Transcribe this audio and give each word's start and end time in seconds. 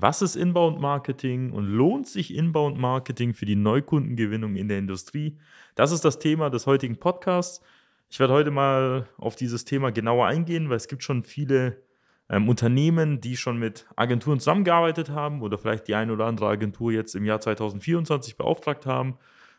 Was 0.00 0.22
ist 0.22 0.36
Inbound 0.36 0.80
Marketing 0.80 1.50
und 1.50 1.66
lohnt 1.66 2.06
sich 2.06 2.32
Inbound 2.32 2.78
Marketing 2.78 3.34
für 3.34 3.46
die 3.46 3.56
Neukundengewinnung 3.56 4.54
in 4.54 4.68
der 4.68 4.78
Industrie? 4.78 5.36
Das 5.74 5.90
ist 5.90 6.04
das 6.04 6.20
Thema 6.20 6.50
des 6.50 6.68
heutigen 6.68 7.00
Podcasts. 7.00 7.60
Ich 8.08 8.20
werde 8.20 8.32
heute 8.32 8.52
mal 8.52 9.08
auf 9.16 9.34
dieses 9.34 9.64
Thema 9.64 9.90
genauer 9.90 10.28
eingehen, 10.28 10.68
weil 10.68 10.76
es 10.76 10.86
gibt 10.86 11.02
schon 11.02 11.24
viele 11.24 11.82
ähm, 12.28 12.48
Unternehmen, 12.48 13.20
die 13.20 13.36
schon 13.36 13.58
mit 13.58 13.88
Agenturen 13.96 14.38
zusammengearbeitet 14.38 15.10
haben 15.10 15.42
oder 15.42 15.58
vielleicht 15.58 15.88
die 15.88 15.96
eine 15.96 16.12
oder 16.12 16.26
andere 16.26 16.46
Agentur 16.46 16.92
jetzt 16.92 17.16
im 17.16 17.24
Jahr 17.24 17.40
2024 17.40 18.36
beauftragt 18.36 18.86
haben. 18.86 19.18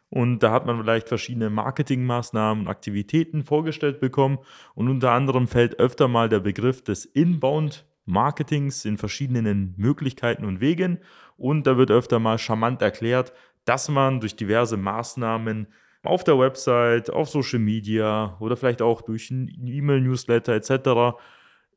Und 0.10 0.40
da 0.40 0.52
hat 0.54 0.66
man 0.66 0.80
vielleicht 0.80 1.10
verschiedene 1.10 1.50
Marketingmaßnahmen 1.50 2.64
und 2.64 2.70
Aktivitäten 2.70 3.44
vorgestellt 3.44 4.00
bekommen. 4.00 4.38
Und 4.74 4.88
unter 4.88 5.12
anderem 5.12 5.50
fällt 5.50 5.80
öfter 5.80 6.08
mal 6.08 6.30
der 6.30 6.40
Begriff 6.40 6.82
des 6.82 7.04
Inbound 7.04 7.89
Marketings 8.10 8.86
in 8.86 8.98
verschiedenen 8.98 9.74
Möglichkeiten 9.78 10.46
und 10.46 10.60
Wegen. 10.60 11.00
Und 11.38 11.68
da 11.68 11.78
wird 11.78 11.92
öfter 11.92 12.20
mal 12.20 12.38
charmant 12.38 12.82
erklärt, 12.82 13.34
dass 13.66 13.88
man 13.88 14.20
durch 14.20 14.36
diverse 14.36 14.78
Maßnahmen 14.78 15.68
auf 16.04 16.24
der 16.24 16.40
Website, 16.40 17.10
auf 17.10 17.30
Social 17.30 17.60
Media 17.60 18.38
oder 18.40 18.58
vielleicht 18.58 18.82
auch 18.82 19.02
durch 19.02 19.30
ein 19.32 19.50
E-Mail-Newsletter 19.68 20.54
etc. 20.54 21.18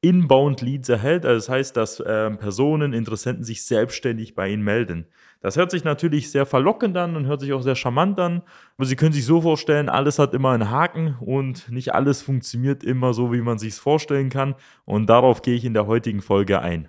Inbound 0.02 0.60
Leads 0.60 0.88
erhält. 0.88 1.24
Also 1.24 1.38
das 1.38 1.48
heißt, 1.48 1.76
dass 1.76 2.00
äh, 2.00 2.30
Personen, 2.32 2.92
Interessenten 2.92 3.44
sich 3.44 3.64
selbstständig 3.64 4.34
bei 4.34 4.48
Ihnen 4.50 4.62
melden. 4.62 5.06
Das 5.40 5.56
hört 5.56 5.70
sich 5.70 5.84
natürlich 5.84 6.30
sehr 6.30 6.44
verlockend 6.44 6.96
an 6.96 7.16
und 7.16 7.26
hört 7.26 7.40
sich 7.40 7.52
auch 7.52 7.62
sehr 7.62 7.76
charmant 7.76 8.18
an. 8.18 8.42
Aber 8.76 8.86
Sie 8.86 8.96
können 8.96 9.12
sich 9.12 9.24
so 9.24 9.40
vorstellen, 9.40 9.88
alles 9.88 10.18
hat 10.18 10.34
immer 10.34 10.50
einen 10.50 10.70
Haken 10.70 11.16
und 11.20 11.70
nicht 11.70 11.94
alles 11.94 12.20
funktioniert 12.20 12.84
immer 12.84 13.14
so, 13.14 13.32
wie 13.32 13.40
man 13.40 13.58
sich 13.58 13.70
es 13.70 13.78
vorstellen 13.78 14.28
kann. 14.28 14.56
Und 14.84 15.06
darauf 15.06 15.40
gehe 15.40 15.54
ich 15.54 15.64
in 15.64 15.74
der 15.74 15.86
heutigen 15.86 16.20
Folge 16.20 16.60
ein. 16.60 16.88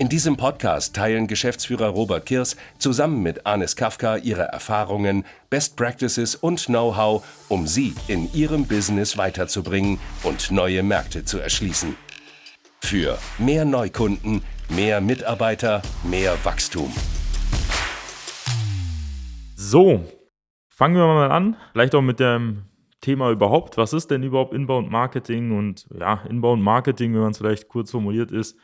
In 0.00 0.08
diesem 0.08 0.36
Podcast 0.36 0.94
teilen 0.94 1.26
Geschäftsführer 1.26 1.88
Robert 1.88 2.24
Kirs 2.24 2.56
zusammen 2.78 3.20
mit 3.20 3.46
Anis 3.46 3.74
Kafka 3.74 4.16
ihre 4.18 4.42
Erfahrungen, 4.42 5.24
Best 5.50 5.76
Practices 5.76 6.36
und 6.36 6.66
Know-how, 6.66 7.26
um 7.48 7.66
sie 7.66 7.94
in 8.06 8.32
ihrem 8.32 8.68
Business 8.68 9.18
weiterzubringen 9.18 9.98
und 10.22 10.52
neue 10.52 10.84
Märkte 10.84 11.24
zu 11.24 11.40
erschließen. 11.40 11.96
Für 12.80 13.18
mehr 13.38 13.64
Neukunden, 13.64 14.44
mehr 14.68 15.00
Mitarbeiter, 15.00 15.82
mehr 16.04 16.36
Wachstum. 16.44 16.92
So, 19.56 20.04
fangen 20.68 20.94
wir 20.94 21.06
mal 21.08 21.32
an. 21.32 21.56
Vielleicht 21.72 21.96
auch 21.96 22.02
mit 22.02 22.20
dem 22.20 22.66
Thema 23.00 23.32
überhaupt. 23.32 23.76
Was 23.76 23.92
ist 23.92 24.12
denn 24.12 24.22
überhaupt 24.22 24.54
Inbound 24.54 24.92
Marketing? 24.92 25.58
Und 25.58 25.88
ja, 25.98 26.22
Inbound 26.28 26.62
Marketing, 26.62 27.14
wenn 27.14 27.22
man 27.22 27.32
es 27.32 27.38
vielleicht 27.38 27.66
kurz 27.66 27.90
formuliert 27.90 28.30
ist, 28.30 28.56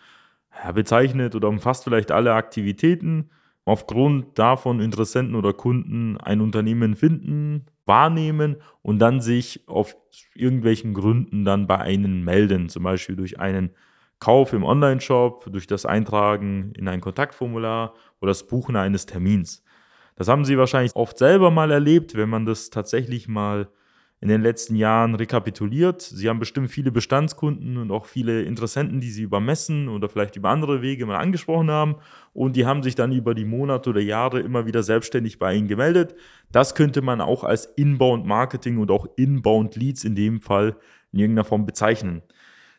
bezeichnet 0.75 1.35
oder 1.35 1.49
umfasst 1.49 1.85
vielleicht 1.85 2.11
alle 2.11 2.35
Aktivitäten, 2.35 3.31
aufgrund 3.65 4.39
davon 4.39 4.81
Interessenten 4.81 5.35
oder 5.35 5.53
Kunden 5.53 6.17
ein 6.19 6.41
Unternehmen 6.41 6.97
finden, 6.97 7.67
wahrnehmen 7.87 8.57
und 8.83 8.99
dann 8.99 9.21
sich 9.21 9.65
auf 9.67 9.97
irgendwelchen 10.35 10.95
Gründen 10.95 11.45
dann 11.45 11.67
bei 11.67 11.79
einem 11.79 12.25
melden, 12.25 12.69
zum 12.69 12.83
Beispiel 12.83 13.17
durch 13.17 13.41
einen 13.41 13.71
Kauf 14.21 14.53
im 14.53 14.65
Online-Shop, 14.65 15.51
durch 15.51 15.67
das 15.67 15.85
Eintragen 15.87 16.73
in 16.77 16.89
ein 16.89 17.01
Kontaktformular 17.01 17.95
oder 18.21 18.31
das 18.31 18.47
Buchen 18.47 18.77
eines 18.77 19.07
Termins. 19.07 19.63
Das 20.17 20.29
haben 20.29 20.45
Sie 20.45 20.57
wahrscheinlich 20.57 20.95
oft 20.95 21.19
selber 21.19 21.51
mal 21.51 21.71
erlebt, 21.71 22.15
wenn 22.15 22.29
man 22.29 22.47
das 22.47 22.71
tatsächlich 22.71 23.29
mal 23.29 23.69
in 24.25 24.31
den 24.31 24.41
letzten 24.41 24.75
Jahren 24.75 25.15
rekapituliert. 25.15 26.01
Sie 26.01 26.31
haben 26.31 26.39
bestimmt 26.39 26.71
viele 26.71 26.91
Bestandskunden 26.91 27.77
und 27.77 27.91
auch 27.91 28.07
viele 28.07 28.41
Interessenten, 28.41 28.99
die 28.99 29.11
Sie 29.11 29.21
über 29.21 29.39
Messen 29.39 29.87
oder 29.87 30.09
vielleicht 30.09 30.35
über 30.37 30.49
andere 30.49 30.81
Wege 30.81 31.05
mal 31.05 31.19
angesprochen 31.19 31.71
haben. 31.71 31.97
Und 32.33 32.57
die 32.57 32.65
haben 32.65 32.83
sich 32.83 32.95
dann 32.95 33.13
über 33.13 33.35
die 33.35 33.45
Monate 33.45 33.91
oder 33.91 34.01
Jahre 34.01 34.41
immer 34.41 34.65
wieder 34.65 34.83
selbstständig 34.83 35.39
bei 35.39 35.55
Ihnen 35.55 35.69
gemeldet. 35.69 36.15
Das 36.51 36.75
könnte 36.75 37.03
man 37.03 37.21
auch 37.21 37.45
als 37.45 37.67
Inbound 37.67 38.25
Marketing 38.25 38.79
und 38.79 38.91
auch 38.91 39.07
Inbound 39.17 39.77
Leads 39.77 40.05
in 40.05 40.15
dem 40.15 40.41
Fall 40.41 40.75
in 41.13 41.19
irgendeiner 41.19 41.45
Form 41.45 41.67
bezeichnen. 41.67 42.23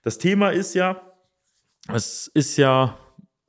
Das 0.01 0.17
Thema 0.17 0.50
ist 0.50 0.73
ja, 0.73 1.00
es 1.94 2.25
ist 2.34 2.57
ja 2.57 2.97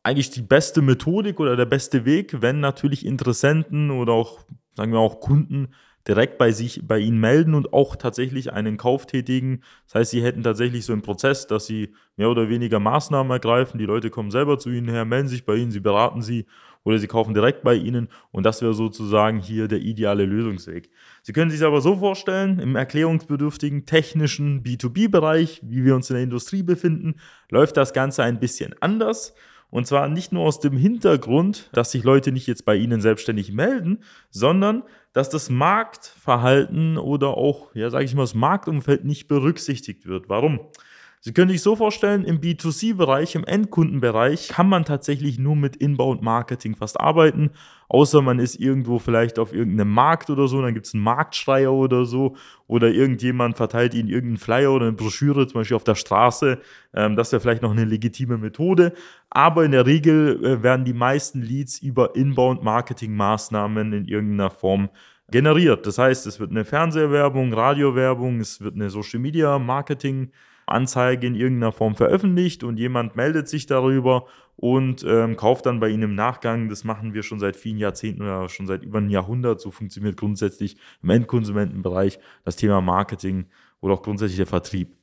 eigentlich 0.03 0.29
die 0.29 0.43
beste 0.43 0.83
Methodik 0.83 1.41
oder 1.41 1.57
der 1.57 1.65
beste 1.65 2.05
Weg, 2.05 2.43
wenn 2.43 2.61
natürlich 2.61 3.07
Interessenten 3.07 3.91
oder 3.91 4.13
auch, 4.13 4.41
sagen 4.75 4.93
wir 4.93 4.99
auch 4.99 5.21
Kunden 5.21 5.69
direkt 6.07 6.39
bei 6.39 6.53
sich, 6.53 6.83
bei 6.87 6.99
ihnen 6.99 7.19
melden 7.19 7.55
und 7.55 7.73
auch 7.73 7.97
tatsächlich 7.97 8.53
einen 8.53 8.77
Kauf 8.77 9.07
tätigen. 9.07 9.63
Das 9.87 9.97
heißt, 9.97 10.11
sie 10.13 10.23
hätten 10.23 10.43
tatsächlich 10.43 10.85
so 10.85 10.93
einen 10.93 11.03
Prozess, 11.03 11.47
dass 11.47 11.67
sie 11.67 11.95
mehr 12.17 12.31
oder 12.31 12.49
weniger 12.49 12.79
Maßnahmen 12.79 13.31
ergreifen. 13.31 13.79
Die 13.79 13.87
Leute 13.87 14.11
kommen 14.11 14.31
selber 14.31 14.59
zu 14.59 14.71
ihnen 14.71 14.89
her, 14.89 15.05
melden 15.05 15.29
sich 15.29 15.45
bei 15.45 15.57
ihnen, 15.57 15.71
sie 15.71 15.81
beraten 15.81 16.23
sie 16.23 16.47
oder 16.87 16.99
sie 16.99 17.09
kaufen 17.09 17.35
direkt 17.35 17.65
bei 17.65 17.75
ihnen 17.75 18.09
und 18.31 18.47
das 18.47 18.63
wäre 18.63 18.73
sozusagen 18.73 19.41
hier 19.41 19.67
der 19.67 19.81
ideale 19.81 20.25
Lösungsweg. 20.25 20.89
Sie 21.23 21.33
können 21.33 21.51
sich 21.51 21.65
aber 21.65 21.81
so 21.81 21.97
vorstellen, 21.97 22.61
im 22.61 22.77
erklärungsbedürftigen 22.77 23.87
technischen 23.87 24.63
B2B-Bereich, 24.63 25.63
wie 25.65 25.85
wir 25.85 25.97
uns 25.97 26.09
in 26.11 26.15
der 26.15 26.23
Industrie 26.23 26.63
befinden, 26.63 27.17
läuft 27.51 27.77
das 27.77 27.93
Ganze 27.93 28.23
ein 28.23 28.39
bisschen 28.39 28.73
anders. 28.81 29.35
Und 29.69 29.89
zwar 29.89 30.09
nicht 30.09 30.33
nur 30.33 30.45
aus 30.45 30.61
dem 30.61 30.77
Hintergrund, 30.77 31.71
dass 31.73 31.91
sich 31.91 32.05
Leute 32.05 32.31
nicht 32.31 32.47
jetzt 32.47 32.65
bei 32.65 32.77
Ihnen 32.77 33.01
selbstständig 33.01 33.53
melden, 33.53 33.99
sondern 34.31 34.85
dass 35.17 35.31
das 35.31 35.49
Marktverhalten 35.49 36.99
oder 36.99 37.39
auch, 37.39 37.75
ja, 37.75 37.89
sage 37.89 38.05
ich 38.05 38.15
mal, 38.15 38.25
das 38.25 38.35
Marktumfeld 38.35 39.07
nicht 39.07 39.29
berücksichtigt 39.29 40.05
wird. 40.05 40.29
Warum? 40.29 40.61
Sie 41.21 41.33
können 41.33 41.51
sich 41.51 41.63
so 41.63 41.75
vorstellen, 41.75 42.25
im 42.25 42.41
B2C-Bereich, 42.41 43.35
im 43.35 43.45
Endkundenbereich 43.45 44.49
kann 44.49 44.69
man 44.69 44.85
tatsächlich 44.85 45.39
nur 45.39 45.57
mit 45.57 45.75
Inbound-Marketing 45.75 46.77
fast 46.77 47.01
arbeiten, 47.01 47.51
außer 47.89 48.23
man 48.23 48.39
ist 48.39 48.61
irgendwo 48.61 48.99
vielleicht 48.99 49.39
auf 49.39 49.53
irgendeinem 49.53 49.91
Markt 49.91 50.31
oder 50.31 50.47
so, 50.47 50.61
dann 50.63 50.75
gibt 50.75 50.87
es 50.87 50.95
einen 50.95 51.03
Marktschreier 51.03 51.73
oder 51.73 52.05
so, 52.05 52.37
oder 52.69 52.91
irgendjemand 52.91 53.57
verteilt 53.57 53.95
Ihnen 53.95 54.09
irgendeinen 54.09 54.37
Flyer 54.37 54.73
oder 54.73 54.87
eine 54.87 54.93
Broschüre, 54.93 55.47
zum 55.47 55.61
Beispiel 55.61 55.77
auf 55.77 55.85
der 55.85 55.95
Straße. 55.95 56.61
Ähm, 56.95 57.17
das 57.17 57.33
wäre 57.33 57.41
vielleicht 57.41 57.63
noch 57.63 57.73
eine 57.73 57.85
legitime 57.85 58.39
Methode. 58.39 58.93
Aber 59.31 59.65
in 59.65 59.73
der 59.73 59.87
Regel 59.87 60.45
äh, 60.45 60.63
werden 60.63 60.85
die 60.85 60.95
meisten 60.95 61.43
Leads 61.43 61.79
über 61.79 62.15
Inbound-Marketing-Maßnahmen 62.15 63.93
in 63.93 64.05
irgendeiner 64.07 64.51
Form 64.51 64.91
generiert. 65.31 65.87
Das 65.87 65.99
heißt, 65.99 66.27
es 66.27 66.39
wird 66.39 66.51
eine 66.51 66.65
Fernsehwerbung, 66.65 67.53
Radiowerbung, 67.53 68.41
es 68.41 68.61
wird 68.61 68.75
eine 68.75 68.91
Social-Media-Marketing- 68.91 70.31
Anzeige 70.67 71.27
in 71.27 71.35
irgendeiner 71.35 71.73
Form 71.73 71.95
veröffentlicht 71.95 72.65
und 72.65 72.79
jemand 72.79 73.17
meldet 73.17 73.49
sich 73.49 73.67
darüber 73.67 74.27
und 74.57 75.05
ähm, 75.07 75.37
kauft 75.37 75.67
dann 75.67 75.81
bei 75.81 75.89
Ihnen 75.89 76.03
im 76.03 76.15
Nachgang. 76.15 76.69
Das 76.69 76.83
machen 76.83 77.15
wir 77.15 77.23
schon 77.23 77.39
seit 77.39 77.57
vielen 77.57 77.79
Jahrzehnten 77.79 78.23
oder 78.23 78.49
schon 78.49 78.67
seit 78.67 78.83
über 78.83 78.99
einem 78.99 79.11
Jahrhundert. 79.11 79.61
So 79.61 79.71
funktioniert 79.71 80.17
grundsätzlich 80.17 80.77
im 81.03 81.11
Endkonsumentenbereich 81.11 82.19
das 82.45 82.57
Thema 82.57 82.81
Marketing 82.81 83.47
oder 83.81 83.95
auch 83.95 84.03
grundsätzlich 84.03 84.39
der 84.39 84.47
Vertrieb. 84.47 84.97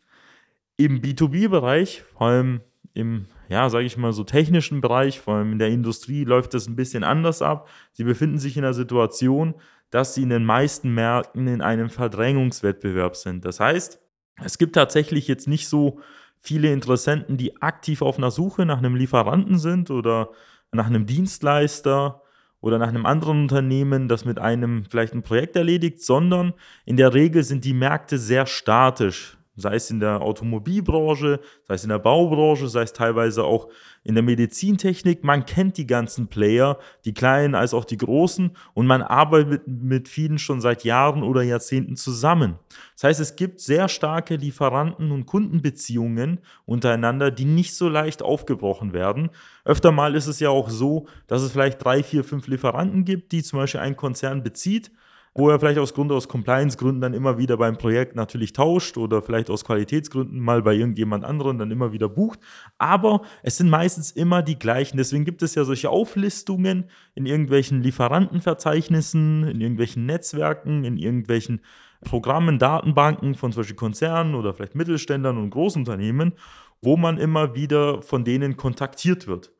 Im 0.75 1.01
B2B-Bereich, 1.01 2.04
vor 2.18 2.27
allem 2.27 2.62
im, 2.94 3.25
ja, 3.48 3.69
sage 3.69 3.86
ich 3.86 3.95
mal 3.95 4.12
so 4.12 4.24
technischen 4.24 4.81
Bereich, 4.81 5.19
vor 5.19 5.36
allem 5.36 5.54
in 5.54 5.59
der 5.59 5.69
Industrie, 5.69 6.25
läuft 6.25 6.54
das 6.54 6.68
ein 6.68 6.75
bisschen 6.75 7.04
anders 7.04 7.42
ab. 7.42 7.69
Sie 7.92 8.04
befinden 8.04 8.39
sich 8.39 8.57
in 8.57 8.63
einer 8.63 8.74
Situation, 8.74 9.56
dass 9.92 10.16
sie 10.16 10.24
in 10.24 10.30
den 10.30 10.45
meisten 10.45 10.94
Märkten 10.94 11.48
in 11.48 11.62
einem 11.62 11.89
Verdrängungswettbewerb 11.89 13.16
sind. 13.16 13.45
Das 13.45 13.59
heißt, 13.59 14.02
es 14.41 14.57
gibt 14.57 14.75
tatsächlich 14.75 15.27
jetzt 15.27 15.47
nicht 15.47 15.68
so 15.68 16.00
viele 16.39 16.71
Interessenten, 16.71 17.38
die 17.38 17.62
aktiv 17.62 18.01
auf 18.01 18.18
einer 18.18 18.31
Suche 18.31 18.65
nach 18.65 18.80
einem 18.80 18.95
Lieferanten 18.95 19.57
sind 19.57 19.89
oder 19.91 20.31
nach 20.71 20.88
einem 20.88 21.06
Dienstleister 21.06 22.21
oder 22.59 22.80
nach 22.80 22.88
einem 22.88 23.06
anderen 23.06 23.44
Unternehmen, 23.44 24.07
das 24.07 24.25
mit 24.25 24.39
einem 24.39 24.85
vielleicht 24.89 25.13
ein 25.13 25.24
Projekt 25.24 25.56
erledigt, 25.56 26.01
sondern 26.01 26.53
in 26.85 26.97
der 26.97 27.13
Regel 27.13 27.44
sind 27.44 27.65
die 27.65 27.74
Märkte 27.74 28.18
sehr 28.18 28.45
statisch 28.45 29.38
sei 29.55 29.75
es 29.75 29.89
in 29.91 30.00
der 30.00 30.21
Automobilbranche, 30.21 31.39
sei 31.67 31.73
es 31.75 31.83
in 31.83 31.89
der 31.89 32.00
Baubranche, 32.00 32.67
sei 32.67 32.81
es 32.81 32.94
teilweise 32.94 33.44
auch 33.44 33.69
in 34.03 34.15
der 34.15 34.23
Medizintechnik. 34.23 35.23
Man 35.23 35.45
kennt 35.45 35.77
die 35.77 35.85
ganzen 35.85 36.27
Player, 36.27 36.79
die 37.05 37.13
kleinen 37.13 37.55
als 37.55 37.73
auch 37.73 37.85
die 37.85 37.97
großen, 37.97 38.51
und 38.73 38.88
man 38.88 39.01
arbeitet 39.01 39.67
mit 39.67 40.07
vielen 40.07 40.39
schon 40.39 40.59
seit 40.59 40.83
Jahren 40.83 41.23
oder 41.23 41.44
Jahrzehnten 41.44 41.95
zusammen. 41.95 42.55
Das 42.95 43.03
heißt, 43.03 43.19
es 43.19 43.35
gibt 43.35 43.59
sehr 43.59 43.89
starke 43.89 44.35
Lieferanten- 44.35 45.11
und 45.11 45.25
Kundenbeziehungen 45.25 46.39
untereinander, 46.65 47.31
die 47.31 47.45
nicht 47.45 47.75
so 47.75 47.89
leicht 47.89 48.21
aufgebrochen 48.23 48.94
werden. 48.94 49.29
Öfter 49.65 49.91
mal 49.91 50.15
ist 50.15 50.27
es 50.27 50.39
ja 50.39 50.49
auch 50.49 50.69
so, 50.69 51.07
dass 51.27 51.41
es 51.41 51.51
vielleicht 51.51 51.83
drei, 51.83 52.03
vier, 52.03 52.23
fünf 52.23 52.47
Lieferanten 52.47 53.06
gibt, 53.06 53.31
die 53.31 53.44
zum 53.44 53.59
Beispiel 53.59 53.81
ein 53.81 53.95
Konzern 53.95 54.44
bezieht 54.44 54.91
wo 55.35 55.50
er 55.50 55.59
vielleicht 55.59 55.80
aus 55.80 55.94
Grund 55.94 56.12
aus 56.12 56.27
Compliance-Gründen 56.27 57.01
dann 57.01 57.13
immer 57.13 57.38
wieder 57.38 57.57
beim 57.57 57.77
Projekt 57.77 58.15
natürlich 58.15 58.53
tauscht 58.53 58.97
oder 58.97 59.21
vielleicht 59.21 59.50
aus 59.50 59.65
Qualitätsgründen 59.65 60.39
mal 60.39 60.62
bei 60.62 60.75
irgendjemand 60.75 61.25
anderen 61.25 61.57
dann 61.57 61.71
immer 61.71 61.91
wieder 61.91 62.07
bucht. 62.07 62.39
Aber 62.77 63.21
es 63.41 63.57
sind 63.57 63.69
meistens 63.69 64.12
immer 64.12 64.44
die 64.44 64.59
gleichen. 64.59 64.97
Deswegen 64.97 65.25
gibt 65.25 65.41
es 65.41 65.56
ja 65.56 65.63
solche 65.63 65.89
Auflistungen 65.89 66.85
in 67.15 67.25
irgendwelchen 67.25 67.81
Lieferantenverzeichnissen, 67.81 69.47
in 69.47 69.62
irgendwelchen 69.62 70.06
Netzwerken, 70.06 70.83
in 70.83 70.97
irgendwelchen 70.97 71.62
Programmen, 72.03 72.59
Datenbanken 72.59 73.33
von 73.33 73.51
solchen 73.51 73.75
Konzernen 73.75 74.35
oder 74.35 74.53
vielleicht 74.53 74.75
Mittelständlern 74.75 75.38
und 75.38 75.50
Großunternehmen, 75.50 76.33
wo 76.81 76.97
man 76.97 77.18
immer 77.18 77.56
wieder 77.56 78.01
von 78.01 78.24
denen 78.24 78.57
kontaktiert 78.57 79.25
wird. 79.25 79.51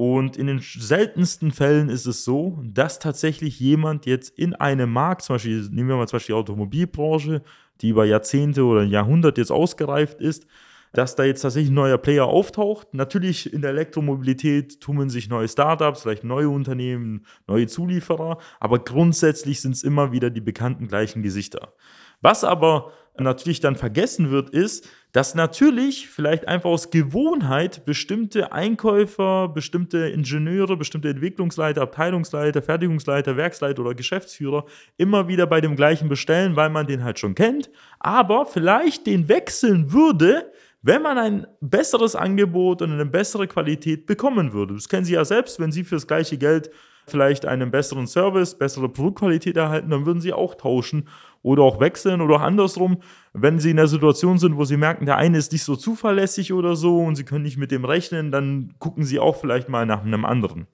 Und 0.00 0.38
in 0.38 0.46
den 0.46 0.60
seltensten 0.60 1.52
Fällen 1.52 1.90
ist 1.90 2.06
es 2.06 2.24
so, 2.24 2.58
dass 2.64 3.00
tatsächlich 3.00 3.60
jemand 3.60 4.06
jetzt 4.06 4.30
in 4.38 4.54
einem 4.54 4.90
Markt, 4.90 5.20
zum 5.20 5.34
Beispiel, 5.34 5.68
nehmen 5.70 5.90
wir 5.90 5.96
mal 5.96 6.08
zum 6.08 6.16
Beispiel 6.16 6.36
die 6.36 6.38
Automobilbranche, 6.40 7.42
die 7.82 7.90
über 7.90 8.06
Jahrzehnte 8.06 8.64
oder 8.64 8.80
ein 8.80 8.88
Jahrhundert 8.88 9.36
jetzt 9.36 9.52
ausgereift 9.52 10.22
ist, 10.22 10.46
dass 10.94 11.16
da 11.16 11.24
jetzt 11.24 11.42
tatsächlich 11.42 11.70
ein 11.70 11.74
neuer 11.74 11.98
Player 11.98 12.24
auftaucht. 12.24 12.94
Natürlich 12.94 13.52
in 13.52 13.60
der 13.60 13.72
Elektromobilität 13.72 14.80
tummeln 14.80 15.10
sich 15.10 15.28
neue 15.28 15.48
Startups, 15.48 16.00
vielleicht 16.00 16.24
neue 16.24 16.48
Unternehmen, 16.48 17.26
neue 17.46 17.66
Zulieferer, 17.66 18.38
aber 18.58 18.78
grundsätzlich 18.78 19.60
sind 19.60 19.72
es 19.72 19.82
immer 19.82 20.12
wieder 20.12 20.30
die 20.30 20.40
bekannten 20.40 20.88
gleichen 20.88 21.22
Gesichter. 21.22 21.74
Was 22.22 22.42
aber 22.42 22.92
natürlich 23.22 23.60
dann 23.60 23.76
vergessen 23.76 24.30
wird, 24.30 24.50
ist, 24.50 24.88
dass 25.12 25.34
natürlich 25.34 26.08
vielleicht 26.08 26.46
einfach 26.46 26.70
aus 26.70 26.90
Gewohnheit 26.90 27.84
bestimmte 27.84 28.52
Einkäufer, 28.52 29.48
bestimmte 29.48 30.08
Ingenieure, 30.08 30.76
bestimmte 30.76 31.08
Entwicklungsleiter, 31.08 31.82
Abteilungsleiter, 31.82 32.62
Fertigungsleiter, 32.62 33.36
Werksleiter 33.36 33.82
oder 33.82 33.94
Geschäftsführer 33.94 34.64
immer 34.96 35.28
wieder 35.28 35.46
bei 35.46 35.60
dem 35.60 35.76
gleichen 35.76 36.08
bestellen, 36.08 36.56
weil 36.56 36.70
man 36.70 36.86
den 36.86 37.02
halt 37.02 37.18
schon 37.18 37.34
kennt, 37.34 37.70
aber 37.98 38.46
vielleicht 38.46 39.06
den 39.06 39.28
wechseln 39.28 39.92
würde, 39.92 40.50
wenn 40.82 41.02
man 41.02 41.18
ein 41.18 41.46
besseres 41.60 42.14
Angebot 42.16 42.82
und 42.82 42.92
eine 42.92 43.06
bessere 43.06 43.46
Qualität 43.46 44.06
bekommen 44.06 44.52
würde. 44.52 44.74
Das 44.74 44.88
kennen 44.88 45.04
Sie 45.04 45.14
ja 45.14 45.24
selbst, 45.24 45.60
wenn 45.60 45.72
Sie 45.72 45.84
für 45.84 45.96
das 45.96 46.06
gleiche 46.06 46.38
Geld 46.38 46.70
vielleicht 47.10 47.46
einen 47.46 47.70
besseren 47.70 48.06
Service, 48.06 48.56
bessere 48.56 48.88
Produktqualität 48.88 49.56
erhalten, 49.56 49.90
dann 49.90 50.06
würden 50.06 50.20
Sie 50.20 50.32
auch 50.32 50.54
tauschen 50.54 51.08
oder 51.42 51.62
auch 51.62 51.80
wechseln 51.80 52.20
oder 52.20 52.36
auch 52.36 52.40
andersrum, 52.42 52.98
wenn 53.32 53.58
sie 53.58 53.70
in 53.70 53.76
der 53.76 53.86
Situation 53.86 54.38
sind, 54.38 54.56
wo 54.56 54.64
sie 54.64 54.76
merken, 54.76 55.06
der 55.06 55.16
eine 55.16 55.38
ist 55.38 55.52
nicht 55.52 55.64
so 55.64 55.76
zuverlässig 55.76 56.52
oder 56.52 56.76
so 56.76 56.98
und 57.00 57.16
sie 57.16 57.24
können 57.24 57.44
nicht 57.44 57.56
mit 57.56 57.70
dem 57.70 57.84
rechnen, 57.84 58.30
dann 58.30 58.74
gucken 58.78 59.04
sie 59.04 59.18
auch 59.18 59.36
vielleicht 59.36 59.68
mal 59.68 59.86
nach 59.86 60.04
einem 60.04 60.24
anderen. 60.24 60.66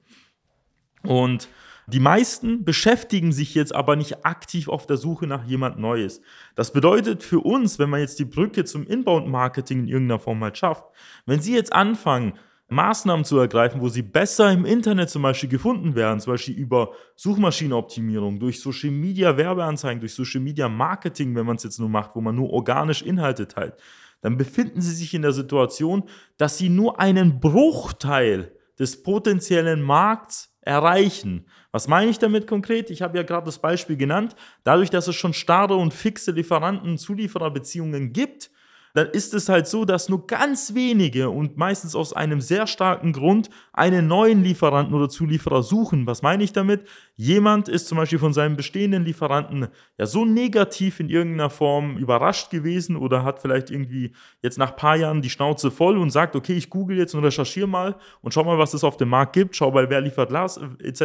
Und 1.02 1.48
die 1.88 2.00
meisten 2.00 2.64
beschäftigen 2.64 3.30
sich 3.30 3.54
jetzt 3.54 3.72
aber 3.72 3.94
nicht 3.94 4.26
aktiv 4.26 4.68
auf 4.68 4.86
der 4.86 4.96
Suche 4.96 5.28
nach 5.28 5.44
jemand 5.44 5.78
Neues. 5.78 6.20
Das 6.56 6.72
bedeutet 6.72 7.22
für 7.22 7.38
uns, 7.38 7.78
wenn 7.78 7.90
man 7.90 8.00
jetzt 8.00 8.18
die 8.18 8.24
Brücke 8.24 8.64
zum 8.64 8.84
Inbound-Marketing 8.88 9.80
in 9.80 9.88
irgendeiner 9.88 10.18
Form 10.18 10.42
halt 10.42 10.58
schafft, 10.58 10.84
wenn 11.26 11.40
Sie 11.40 11.54
jetzt 11.54 11.72
anfangen, 11.72 12.32
Maßnahmen 12.68 13.24
zu 13.24 13.38
ergreifen, 13.38 13.80
wo 13.80 13.88
sie 13.88 14.02
besser 14.02 14.50
im 14.50 14.64
Internet 14.64 15.08
zum 15.08 15.22
Beispiel 15.22 15.48
gefunden 15.48 15.94
werden, 15.94 16.18
zum 16.18 16.32
Beispiel 16.32 16.56
über 16.56 16.92
Suchmaschinenoptimierung, 17.14 18.40
durch 18.40 18.60
Social 18.60 18.90
Media 18.90 19.36
Werbeanzeigen, 19.36 20.00
durch 20.00 20.14
Social 20.14 20.40
Media 20.40 20.68
Marketing, 20.68 21.34
wenn 21.36 21.46
man 21.46 21.56
es 21.56 21.62
jetzt 21.62 21.78
nur 21.78 21.88
macht, 21.88 22.16
wo 22.16 22.20
man 22.20 22.34
nur 22.34 22.50
organisch 22.50 23.02
Inhalte 23.02 23.46
teilt, 23.46 23.74
dann 24.20 24.36
befinden 24.36 24.80
sie 24.80 24.94
sich 24.94 25.14
in 25.14 25.22
der 25.22 25.32
Situation, 25.32 26.04
dass 26.38 26.58
sie 26.58 26.68
nur 26.68 26.98
einen 26.98 27.38
Bruchteil 27.38 28.52
des 28.78 29.02
potenziellen 29.02 29.82
Markts 29.82 30.56
erreichen. 30.60 31.46
Was 31.70 31.86
meine 31.86 32.10
ich 32.10 32.18
damit 32.18 32.46
konkret? 32.46 32.90
Ich 32.90 33.02
habe 33.02 33.16
ja 33.16 33.22
gerade 33.22 33.46
das 33.46 33.60
Beispiel 33.60 33.96
genannt. 33.96 34.34
Dadurch, 34.64 34.90
dass 34.90 35.06
es 35.06 35.14
schon 35.14 35.32
starre 35.32 35.76
und 35.76 35.94
fixe 35.94 36.32
Lieferanten-Zuliefererbeziehungen 36.32 38.12
gibt, 38.12 38.50
dann 38.96 39.08
ist 39.10 39.34
es 39.34 39.50
halt 39.50 39.66
so, 39.66 39.84
dass 39.84 40.08
nur 40.08 40.26
ganz 40.26 40.72
wenige 40.72 41.28
und 41.28 41.58
meistens 41.58 41.94
aus 41.94 42.14
einem 42.14 42.40
sehr 42.40 42.66
starken 42.66 43.12
Grund 43.12 43.50
einen 43.74 44.06
neuen 44.06 44.42
Lieferanten 44.42 44.94
oder 44.94 45.10
Zulieferer 45.10 45.62
suchen. 45.62 46.06
Was 46.06 46.22
meine 46.22 46.42
ich 46.42 46.54
damit? 46.54 46.88
Jemand 47.14 47.68
ist 47.68 47.88
zum 47.88 47.98
Beispiel 47.98 48.18
von 48.18 48.32
seinem 48.32 48.56
bestehenden 48.56 49.04
Lieferanten 49.04 49.68
ja 49.98 50.06
so 50.06 50.24
negativ 50.24 50.98
in 50.98 51.10
irgendeiner 51.10 51.50
Form 51.50 51.98
überrascht 51.98 52.48
gewesen 52.48 52.96
oder 52.96 53.22
hat 53.22 53.38
vielleicht 53.38 53.70
irgendwie 53.70 54.14
jetzt 54.40 54.56
nach 54.56 54.70
ein 54.70 54.76
paar 54.76 54.96
Jahren 54.96 55.20
die 55.20 55.28
Schnauze 55.28 55.70
voll 55.70 55.98
und 55.98 56.08
sagt, 56.08 56.34
okay, 56.34 56.54
ich 56.54 56.70
google 56.70 56.96
jetzt 56.96 57.14
und 57.14 57.22
recherchiere 57.22 57.68
mal 57.68 57.96
und 58.22 58.32
schau 58.32 58.44
mal, 58.44 58.56
was 58.56 58.72
es 58.72 58.82
auf 58.82 58.96
dem 58.96 59.10
Markt 59.10 59.34
gibt, 59.34 59.56
schau 59.56 59.72
mal, 59.72 59.90
wer 59.90 60.00
liefert 60.00 60.30
Glas 60.30 60.58
etc. 60.78 61.02